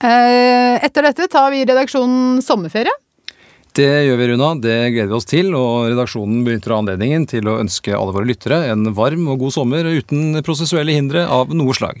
Eh, 0.00 0.76
etter 0.84 1.04
dette 1.04 1.28
tar 1.32 1.50
vi 1.52 1.60
i 1.60 1.66
redaksjonen 1.68 2.40
sommerferie. 2.44 2.92
Det 3.76 3.88
gjør 4.06 4.16
vi, 4.20 4.28
Runa. 4.28 4.54
Det 4.60 4.78
gleder 4.92 5.08
vi 5.08 5.16
oss 5.16 5.28
til. 5.28 5.52
Og 5.56 5.90
redaksjonen 5.92 6.44
benytter 6.44 6.76
anledningen 6.76 7.28
til 7.28 7.48
å 7.48 7.58
ønske 7.60 7.92
alle 7.96 8.16
våre 8.16 8.28
lyttere 8.28 8.62
en 8.72 8.88
varm 8.96 9.28
og 9.32 9.44
god 9.44 9.56
sommer 9.56 9.84
uten 9.88 10.40
prosessuelle 10.44 10.96
hindre 10.96 11.24
av 11.28 11.52
noe 11.52 11.76
slag. 11.76 12.00